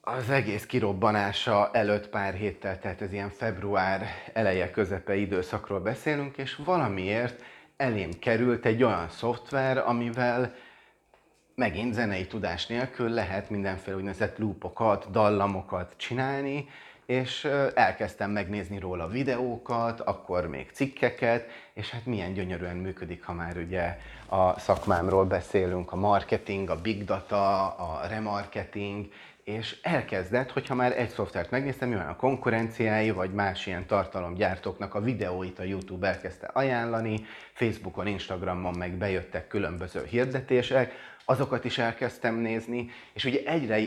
az 0.00 0.30
egész 0.30 0.66
kirobbanása 0.66 1.70
előtt 1.72 2.08
pár 2.08 2.34
héttel, 2.34 2.78
tehát 2.78 3.02
ez 3.02 3.12
ilyen 3.12 3.30
február 3.30 4.06
eleje 4.32 4.70
közepe 4.70 5.14
időszakról 5.14 5.80
beszélünk, 5.80 6.36
és 6.36 6.56
valamiért 6.64 7.42
elém 7.76 8.10
került 8.18 8.66
egy 8.66 8.82
olyan 8.82 9.08
szoftver, 9.08 9.78
amivel 9.78 10.54
megint 11.54 11.94
zenei 11.94 12.26
tudás 12.26 12.66
nélkül 12.66 13.08
lehet 13.08 13.50
mindenféle 13.50 13.96
úgynevezett 13.96 14.38
loopokat, 14.38 15.10
dallamokat 15.10 15.94
csinálni, 15.96 16.68
és 17.10 17.44
elkezdtem 17.74 18.30
megnézni 18.30 18.78
róla 18.78 19.08
videókat, 19.08 20.00
akkor 20.00 20.46
még 20.46 20.70
cikkeket, 20.72 21.48
és 21.72 21.90
hát 21.90 22.06
milyen 22.06 22.32
gyönyörűen 22.32 22.76
működik, 22.76 23.24
ha 23.24 23.32
már 23.32 23.56
ugye 23.56 23.98
a 24.28 24.58
szakmámról 24.58 25.24
beszélünk, 25.24 25.92
a 25.92 25.96
marketing, 25.96 26.70
a 26.70 26.80
big 26.80 27.04
data, 27.04 27.66
a 27.68 28.06
remarketing, 28.08 29.08
és 29.44 29.80
elkezdett, 29.82 30.50
hogyha 30.50 30.74
már 30.74 30.98
egy 30.98 31.08
szoftvert 31.08 31.50
megnéztem, 31.50 31.88
mi 31.88 31.94
van 31.94 32.06
a 32.06 32.16
konkurenciái, 32.16 33.10
vagy 33.10 33.32
más 33.32 33.66
ilyen 33.66 33.86
tartalomgyártóknak 33.86 34.94
a 34.94 35.00
videóit 35.00 35.58
a 35.58 35.62
YouTube 35.62 36.06
elkezdte 36.06 36.50
ajánlani, 36.52 37.20
Facebookon, 37.52 38.06
Instagramon 38.06 38.74
meg 38.78 38.92
bejöttek 38.92 39.46
különböző 39.46 40.04
hirdetések, 40.04 40.92
azokat 41.24 41.64
is 41.64 41.78
elkezdtem 41.78 42.34
nézni, 42.34 42.90
és 43.12 43.24
ugye 43.24 43.40
egyre, 43.44 43.78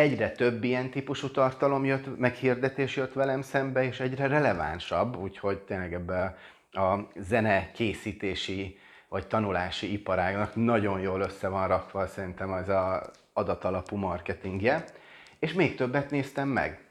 egyre 0.00 0.30
több 0.30 0.64
ilyen 0.64 0.90
típusú 0.90 1.30
tartalom 1.30 1.84
jött, 1.84 2.18
meg 2.18 2.34
hirdetés 2.34 2.96
jött 2.96 3.12
velem 3.12 3.42
szembe, 3.42 3.84
és 3.84 4.00
egyre 4.00 4.26
relevánsabb, 4.26 5.16
úgyhogy 5.16 5.58
tényleg 5.58 5.94
ebbe 5.94 6.36
a 6.72 6.98
zene 7.16 7.70
készítési 7.72 8.78
vagy 9.08 9.26
tanulási 9.26 9.92
iparágnak 9.92 10.54
nagyon 10.54 11.00
jól 11.00 11.20
össze 11.20 11.48
van 11.48 11.68
rakva 11.68 12.06
szerintem 12.06 12.52
az 12.52 12.68
a 12.68 13.10
adatalapú 13.32 13.96
marketingje, 13.96 14.84
és 15.38 15.52
még 15.52 15.74
többet 15.74 16.10
néztem 16.10 16.48
meg. 16.48 16.88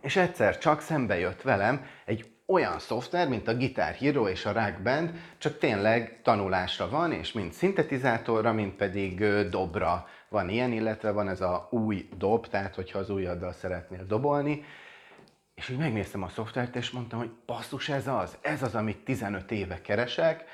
És 0.00 0.16
egyszer 0.16 0.58
csak 0.58 0.80
szembe 0.80 1.18
jött 1.18 1.42
velem 1.42 1.86
egy 2.04 2.30
olyan 2.46 2.78
szoftver, 2.78 3.28
mint 3.28 3.48
a 3.48 3.56
Guitar 3.56 3.92
Hero 3.92 4.28
és 4.28 4.46
a 4.46 4.52
Rock 4.52 4.82
Band, 4.82 5.10
csak 5.38 5.58
tényleg 5.58 6.20
tanulásra 6.22 6.88
van, 6.88 7.12
és 7.12 7.32
mind 7.32 7.52
szintetizátorra, 7.52 8.52
mind 8.52 8.72
pedig 8.72 9.24
dobra 9.48 10.06
van 10.30 10.48
ilyen, 10.48 10.72
illetve 10.72 11.10
van 11.10 11.28
ez 11.28 11.40
a 11.40 11.68
új 11.70 12.08
dob, 12.16 12.46
tehát 12.46 12.74
hogyha 12.74 12.98
az 12.98 13.10
újaddal 13.10 13.52
szeretnél 13.52 14.04
dobolni, 14.06 14.64
és 15.54 15.68
így 15.68 15.78
megnéztem 15.78 16.22
a 16.22 16.28
szoftvert, 16.28 16.76
és 16.76 16.90
mondtam, 16.90 17.18
hogy 17.18 17.30
basszus, 17.46 17.88
ez 17.88 18.06
az, 18.06 18.36
ez 18.40 18.62
az, 18.62 18.74
amit 18.74 19.04
15 19.04 19.50
éve 19.50 19.80
keresek, 19.80 20.44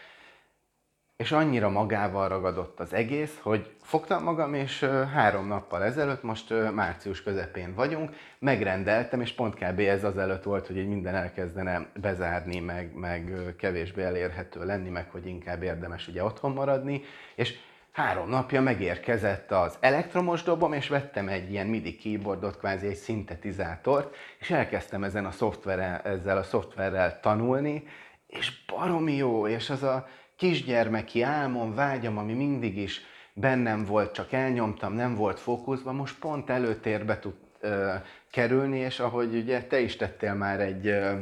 és 1.16 1.32
annyira 1.32 1.68
magával 1.68 2.28
ragadott 2.28 2.80
az 2.80 2.92
egész, 2.92 3.38
hogy 3.42 3.74
fogtam 3.82 4.22
magam, 4.22 4.54
és 4.54 4.80
három 5.12 5.46
nappal 5.46 5.84
ezelőtt, 5.84 6.22
most 6.22 6.72
március 6.74 7.22
közepén 7.22 7.74
vagyunk, 7.74 8.10
megrendeltem, 8.38 9.20
és 9.20 9.32
pont 9.32 9.54
kb. 9.54 9.78
ez 9.78 10.04
az 10.04 10.18
előtt 10.18 10.42
volt, 10.42 10.66
hogy 10.66 10.76
így 10.76 10.88
minden 10.88 11.14
elkezdene 11.14 11.90
bezárni, 12.00 12.60
meg, 12.60 12.94
meg 12.94 13.54
kevésbé 13.58 14.02
elérhető 14.02 14.64
lenni, 14.64 14.88
meg 14.88 15.10
hogy 15.10 15.26
inkább 15.26 15.62
érdemes 15.62 16.08
ugye 16.08 16.24
otthon 16.24 16.52
maradni, 16.52 17.02
és 17.34 17.58
három 17.96 18.28
napja 18.28 18.60
megérkezett 18.60 19.50
az 19.52 19.76
elektromos 19.80 20.42
dobom, 20.42 20.72
és 20.72 20.88
vettem 20.88 21.28
egy 21.28 21.50
ilyen 21.50 21.66
MIDI 21.66 21.96
keyboardot, 21.96 22.58
kvázi 22.58 22.86
egy 22.86 22.94
szintetizátort, 22.94 24.16
és 24.38 24.50
elkezdtem 24.50 25.04
ezen 25.04 25.26
a 25.26 25.30
szoftverrel, 25.30 26.00
ezzel 26.04 26.36
a 26.36 26.42
szoftverrel 26.42 27.20
tanulni, 27.20 27.84
és 28.26 28.64
baromi 28.66 29.16
jó, 29.16 29.46
és 29.46 29.70
az 29.70 29.82
a 29.82 30.06
kisgyermeki 30.36 31.22
álmom, 31.22 31.74
vágyam, 31.74 32.18
ami 32.18 32.32
mindig 32.32 32.76
is 32.76 33.00
bennem 33.34 33.84
volt, 33.84 34.12
csak 34.12 34.32
elnyomtam, 34.32 34.92
nem 34.92 35.14
volt 35.14 35.40
fókuszban, 35.40 35.94
most 35.94 36.18
pont 36.18 36.50
előtérbe 36.50 37.18
tud 37.18 37.34
ö, 37.60 37.94
kerülni, 38.30 38.78
és 38.78 39.00
ahogy 39.00 39.34
ugye 39.34 39.62
te 39.62 39.80
is 39.80 39.96
tettél 39.96 40.34
már 40.34 40.60
egy 40.60 40.86
ö, 40.86 41.12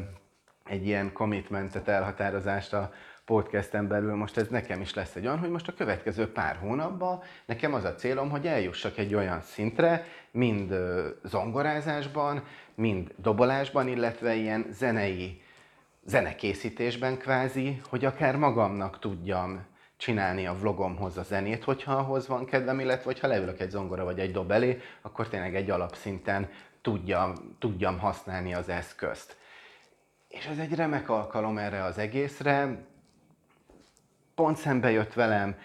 egy 0.64 0.86
ilyen 0.86 1.12
commitmentet, 1.12 1.88
elhatározást 1.88 2.72
a 2.72 2.92
podcasten 3.24 3.88
belül, 3.88 4.14
most 4.14 4.36
ez 4.36 4.48
nekem 4.48 4.80
is 4.80 4.94
lesz 4.94 5.16
egy 5.16 5.26
olyan, 5.26 5.38
hogy 5.38 5.50
most 5.50 5.68
a 5.68 5.74
következő 5.74 6.32
pár 6.32 6.56
hónapban 6.56 7.22
nekem 7.46 7.74
az 7.74 7.84
a 7.84 7.94
célom, 7.94 8.30
hogy 8.30 8.46
eljussak 8.46 8.98
egy 8.98 9.14
olyan 9.14 9.40
szintre, 9.40 10.04
mind 10.30 10.74
zongorázásban, 11.22 12.44
mind 12.74 13.14
dobolásban, 13.16 13.88
illetve 13.88 14.34
ilyen 14.34 14.66
zenei 14.70 15.42
zenekészítésben 16.06 17.18
kvázi, 17.18 17.80
hogy 17.88 18.04
akár 18.04 18.36
magamnak 18.36 18.98
tudjam 18.98 19.66
csinálni 19.96 20.46
a 20.46 20.54
vlogomhoz 20.54 21.16
a 21.16 21.22
zenét, 21.22 21.64
hogyha 21.64 21.92
ahhoz 21.92 22.28
van 22.28 22.44
kedvem, 22.44 22.80
illetve 22.80 23.04
hogyha 23.04 23.26
leülök 23.26 23.60
egy 23.60 23.70
zongora 23.70 24.04
vagy 24.04 24.18
egy 24.18 24.32
dob 24.32 24.50
elé, 24.50 24.80
akkor 25.02 25.28
tényleg 25.28 25.54
egy 25.54 25.70
alapszinten 25.70 26.48
tudjam, 26.82 27.56
tudjam 27.58 27.98
használni 27.98 28.54
az 28.54 28.68
eszközt. 28.68 29.36
És 30.28 30.46
ez 30.46 30.58
egy 30.58 30.74
remek 30.74 31.08
alkalom 31.08 31.58
erre 31.58 31.84
az 31.84 31.98
egészre. 31.98 32.84
Pont 34.34 34.56
szembe 34.56 34.90
jött 34.90 35.12
velem, 35.12 35.56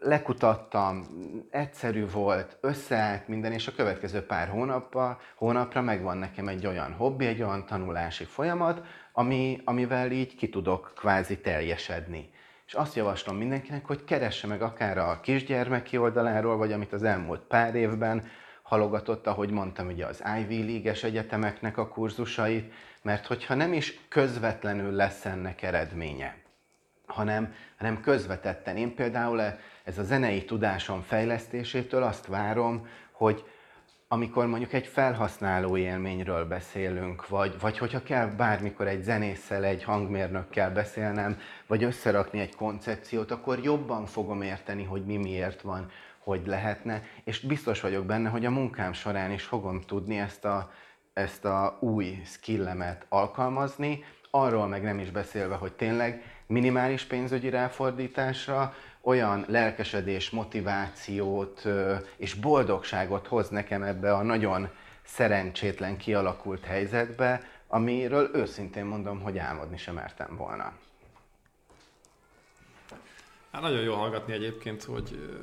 lekutattam, 0.00 1.06
egyszerű 1.50 2.06
volt, 2.06 2.56
összeállt 2.60 3.28
minden, 3.28 3.52
és 3.52 3.66
a 3.66 3.72
következő 3.76 4.20
pár 4.26 4.48
hónapra, 4.48 5.20
hónapra 5.34 5.80
megvan 5.80 6.16
nekem 6.16 6.48
egy 6.48 6.66
olyan 6.66 6.92
hobbi, 6.92 7.26
egy 7.26 7.42
olyan 7.42 7.66
tanulási 7.66 8.24
folyamat, 8.24 8.86
ami, 9.12 9.60
amivel 9.64 10.10
így 10.10 10.36
ki 10.36 10.48
tudok 10.48 10.92
kvázi 10.96 11.38
teljesedni. 11.38 12.30
És 12.66 12.74
azt 12.74 12.96
javaslom 12.96 13.36
mindenkinek, 13.36 13.86
hogy 13.86 14.04
keresse 14.04 14.46
meg 14.46 14.62
akár 14.62 14.98
a 14.98 15.20
kisgyermeki 15.20 15.98
oldaláról, 15.98 16.56
vagy 16.56 16.72
amit 16.72 16.92
az 16.92 17.02
elmúlt 17.02 17.40
pár 17.40 17.74
évben 17.74 18.24
halogatott, 18.62 19.26
ahogy 19.26 19.50
mondtam, 19.50 19.86
ugye 19.86 20.06
az 20.06 20.22
Ivy 20.40 20.64
League-es 20.64 21.02
egyetemeknek 21.02 21.78
a 21.78 21.88
kurzusait, 21.88 22.72
mert 23.02 23.26
hogyha 23.26 23.54
nem 23.54 23.72
is 23.72 24.00
közvetlenül 24.08 24.92
lesz 24.92 25.24
ennek 25.24 25.62
eredménye, 25.62 26.39
hanem, 27.10 27.54
hanem 27.78 28.00
közvetetten. 28.00 28.76
Én 28.76 28.94
például 28.94 29.40
ez 29.84 29.98
a 29.98 30.02
zenei 30.02 30.44
tudásom 30.44 31.00
fejlesztésétől 31.02 32.02
azt 32.02 32.26
várom, 32.26 32.86
hogy 33.10 33.44
amikor 34.12 34.46
mondjuk 34.46 34.72
egy 34.72 34.86
felhasználó 34.86 35.76
élményről 35.76 36.44
beszélünk, 36.44 37.28
vagy, 37.28 37.60
vagy 37.60 37.78
hogyha 37.78 38.02
kell 38.02 38.26
bármikor 38.26 38.86
egy 38.86 39.02
zenésszel, 39.02 39.64
egy 39.64 39.84
hangmérnökkel 39.84 40.72
beszélnem, 40.72 41.38
vagy 41.66 41.84
összerakni 41.84 42.40
egy 42.40 42.54
koncepciót, 42.54 43.30
akkor 43.30 43.58
jobban 43.62 44.06
fogom 44.06 44.42
érteni, 44.42 44.84
hogy 44.84 45.04
mi 45.04 45.16
miért 45.16 45.60
van, 45.60 45.90
hogy 46.18 46.46
lehetne, 46.46 47.02
és 47.24 47.40
biztos 47.40 47.80
vagyok 47.80 48.06
benne, 48.06 48.28
hogy 48.28 48.44
a 48.44 48.50
munkám 48.50 48.92
során 48.92 49.30
is 49.30 49.44
fogom 49.44 49.80
tudni 49.80 50.18
ezt 50.18 50.44
a, 50.44 50.70
ezt 51.12 51.44
a 51.44 51.76
új 51.80 52.22
skillemet 52.24 53.06
alkalmazni, 53.08 54.04
arról 54.30 54.66
meg 54.66 54.82
nem 54.82 54.98
is 54.98 55.10
beszélve, 55.10 55.54
hogy 55.54 55.72
tényleg 55.72 56.22
minimális 56.50 57.04
pénzügyi 57.04 57.50
ráfordításra, 57.50 58.74
olyan 59.00 59.44
lelkesedés, 59.48 60.30
motivációt 60.30 61.68
és 62.16 62.34
boldogságot 62.34 63.26
hoz 63.26 63.48
nekem 63.48 63.82
ebbe 63.82 64.14
a 64.14 64.22
nagyon 64.22 64.68
szerencsétlen 65.02 65.96
kialakult 65.96 66.64
helyzetbe, 66.64 67.42
amiről 67.68 68.30
őszintén 68.34 68.84
mondom, 68.84 69.20
hogy 69.20 69.38
álmodni 69.38 69.76
sem 69.76 69.94
mertem 69.94 70.36
volna. 70.36 70.72
Hát 73.52 73.62
nagyon 73.62 73.82
jó 73.82 73.94
hallgatni 73.94 74.32
egyébként, 74.32 74.82
hogy 74.82 75.38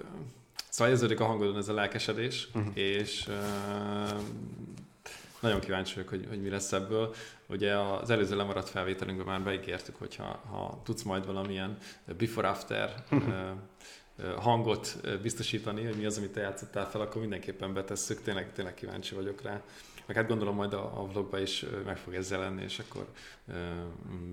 szóval 0.70 0.94
érződik 0.94 1.20
a 1.20 1.26
hangodon 1.26 1.58
ez 1.58 1.68
a 1.68 1.74
lelkesedés, 1.74 2.48
uh-huh. 2.54 2.78
és 2.78 3.30
nagyon 5.40 5.60
kíváncsi 5.60 5.94
vagyok, 5.94 6.10
hogy, 6.10 6.26
hogy 6.30 6.42
mi 6.42 6.50
lesz 6.50 6.72
ebből. 6.72 7.16
Ugye 7.48 7.78
az 7.78 8.10
előző 8.10 8.36
lemaradt 8.36 8.70
felvételünkben 8.70 9.28
már 9.28 9.42
beígértük, 9.42 9.96
hogy 9.96 10.16
ha, 10.16 10.24
ha 10.24 10.82
tudsz 10.84 11.04
majd 11.04 11.26
valamilyen 11.26 11.78
before-after 12.18 12.94
hangot 14.38 14.98
biztosítani, 15.22 15.84
hogy 15.84 15.96
mi 15.96 16.06
az, 16.06 16.18
amit 16.18 16.32
te 16.32 16.42
játszottál 16.42 16.90
fel, 16.90 17.02
akkor 17.02 17.22
mindenképpen 17.22 17.74
betesszük. 17.74 18.22
Tényleg, 18.22 18.54
tényleg 18.54 18.74
kíváncsi 18.74 19.16
vagyok 19.16 19.42
rá. 19.42 19.62
Meg 20.06 20.16
hát 20.16 20.28
gondolom 20.28 20.56
majd 20.56 20.74
a, 20.74 21.02
a 21.02 21.06
vlogba 21.06 21.40
is 21.40 21.66
meg 21.86 21.98
fog 21.98 22.16
ez 22.16 22.32
jelenni, 22.32 22.64
és 22.64 22.80
akkor 22.80 23.08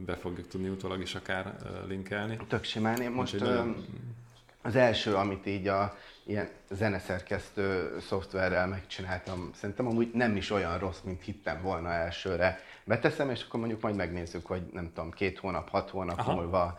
be 0.05 0.17
fogjuk 0.17 0.49
tudni 0.49 0.69
utólag 0.69 1.01
is 1.01 1.15
akár 1.15 1.57
linkelni. 1.89 2.39
Tök 2.49 2.65
simán. 2.65 3.01
Én 3.01 3.11
most 3.11 3.39
nagyon... 3.39 3.87
az 4.63 4.77
első, 4.77 5.15
amit 5.15 5.47
így 5.47 5.69
a 5.69 5.97
ilyen 6.27 6.49
zeneszerkesztő 6.71 7.99
szoftverrel 8.01 8.67
megcsináltam. 8.67 9.51
Szerintem 9.55 9.87
amúgy 9.87 10.11
nem 10.13 10.37
is 10.37 10.51
olyan 10.51 10.79
rossz, 10.79 11.01
mint 11.01 11.23
hittem 11.23 11.63
volna 11.63 11.93
elsőre. 11.93 12.61
Beteszem, 12.85 13.31
és 13.31 13.45
akkor 13.45 13.61
mondjuk 13.61 13.81
majd 13.81 13.97
megnézzük, 13.97 14.47
hogy 14.47 14.63
nem 14.73 14.93
tudom, 14.95 15.11
két 15.11 15.39
hónap, 15.39 15.69
hat 15.69 15.91
hónap 15.91 16.19
Aha. 16.19 16.35
múlva 16.35 16.79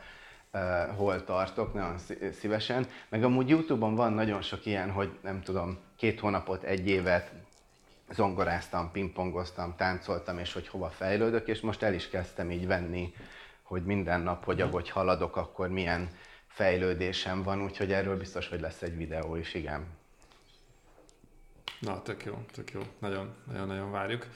uh, 0.53 0.61
hol 0.95 1.23
tartok, 1.23 1.73
nagyon 1.73 1.97
szívesen. 2.39 2.87
Meg 3.09 3.23
amúgy 3.23 3.49
Youtube-on 3.49 3.95
van 3.95 4.13
nagyon 4.13 4.41
sok 4.41 4.65
ilyen, 4.65 4.91
hogy 4.91 5.17
nem 5.21 5.41
tudom, 5.41 5.77
két 5.95 6.19
hónapot, 6.19 6.63
egy 6.63 6.87
évet 6.87 7.31
zongoráztam, 8.11 8.91
pingpongoztam, 8.91 9.75
táncoltam, 9.75 10.39
és 10.39 10.53
hogy 10.53 10.67
hova 10.67 10.89
fejlődök, 10.89 11.47
és 11.47 11.61
most 11.61 11.83
el 11.83 11.93
is 11.93 12.09
kezdtem 12.09 12.51
így 12.51 12.67
venni, 12.67 13.13
hogy 13.61 13.85
minden 13.85 14.21
nap, 14.21 14.43
hogy 14.43 14.61
ahogy 14.61 14.89
haladok, 14.89 15.35
akkor 15.35 15.69
milyen 15.69 16.09
fejlődésem 16.55 17.43
van, 17.43 17.63
úgyhogy 17.63 17.91
erről 17.91 18.17
biztos, 18.17 18.47
hogy 18.47 18.59
lesz 18.59 18.81
egy 18.81 18.97
videó 18.97 19.35
is, 19.35 19.53
igen. 19.53 19.85
Na, 21.79 22.01
tök 22.01 22.25
jó, 22.25 22.45
tök 22.53 22.71
jó. 22.71 22.81
Nagyon, 22.99 23.35
nagyon, 23.51 23.67
nagyon 23.67 23.91
várjuk. 23.91 24.27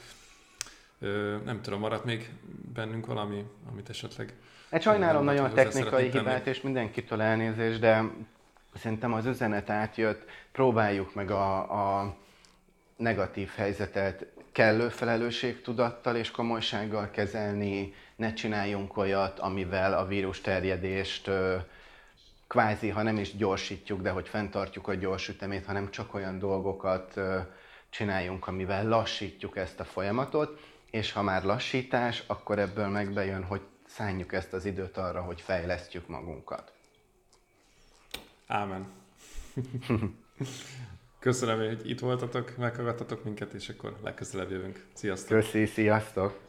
Ö, 0.99 1.37
nem 1.45 1.61
tudom, 1.61 1.79
maradt 1.79 2.05
még 2.05 2.33
bennünk 2.73 3.05
valami, 3.05 3.45
amit 3.69 3.89
esetleg... 3.89 4.33
Egy 4.69 4.81
sajnálom 4.81 5.23
nagyon 5.23 5.45
a 5.45 5.53
technikai 5.53 6.09
hibát, 6.09 6.47
és 6.47 6.61
mindenkitől 6.61 7.21
elnézést, 7.21 7.79
de 7.79 8.03
szerintem 8.75 9.13
az 9.13 9.25
üzenet 9.25 9.69
átjött, 9.69 10.29
próbáljuk 10.51 11.13
meg 11.13 11.31
a, 11.31 11.99
a 11.99 12.15
negatív 12.95 13.49
helyzetet 13.55 14.25
kellő 14.51 14.89
felelősségtudattal 14.89 16.15
és 16.15 16.31
komolysággal 16.31 17.09
kezelni, 17.11 17.93
ne 18.15 18.33
csináljunk 18.33 18.97
olyat, 18.97 19.39
amivel 19.39 19.93
a 19.93 20.05
vírus 20.05 20.41
terjedést 20.41 21.29
kvázi, 22.49 22.89
ha 22.89 23.01
nem 23.01 23.17
is 23.17 23.35
gyorsítjuk, 23.35 24.01
de 24.01 24.09
hogy 24.09 24.27
fenntartjuk 24.27 24.87
a 24.87 24.93
gyors 24.93 25.27
ütemét, 25.29 25.65
hanem 25.65 25.91
csak 25.91 26.13
olyan 26.13 26.39
dolgokat 26.39 27.19
csináljunk, 27.89 28.47
amivel 28.47 28.87
lassítjuk 28.87 29.57
ezt 29.57 29.79
a 29.79 29.83
folyamatot, 29.83 30.59
és 30.91 31.11
ha 31.11 31.21
már 31.21 31.43
lassítás, 31.43 32.23
akkor 32.27 32.59
ebből 32.59 32.87
megbejön, 32.87 33.43
hogy 33.43 33.61
szálljuk 33.87 34.33
ezt 34.33 34.53
az 34.53 34.65
időt 34.65 34.97
arra, 34.97 35.21
hogy 35.21 35.41
fejlesztjük 35.41 36.07
magunkat. 36.07 36.73
Ámen. 38.47 38.91
Köszönöm, 41.19 41.57
hogy 41.67 41.89
itt 41.89 41.99
voltatok, 41.99 42.57
meghallgattatok 42.57 43.23
minket, 43.23 43.53
és 43.53 43.69
akkor 43.69 43.97
legközelebb 44.03 44.51
jövünk. 44.51 44.85
Sziasztok! 44.93 45.39
Köszi, 45.39 45.65
sziasztok! 45.65 46.48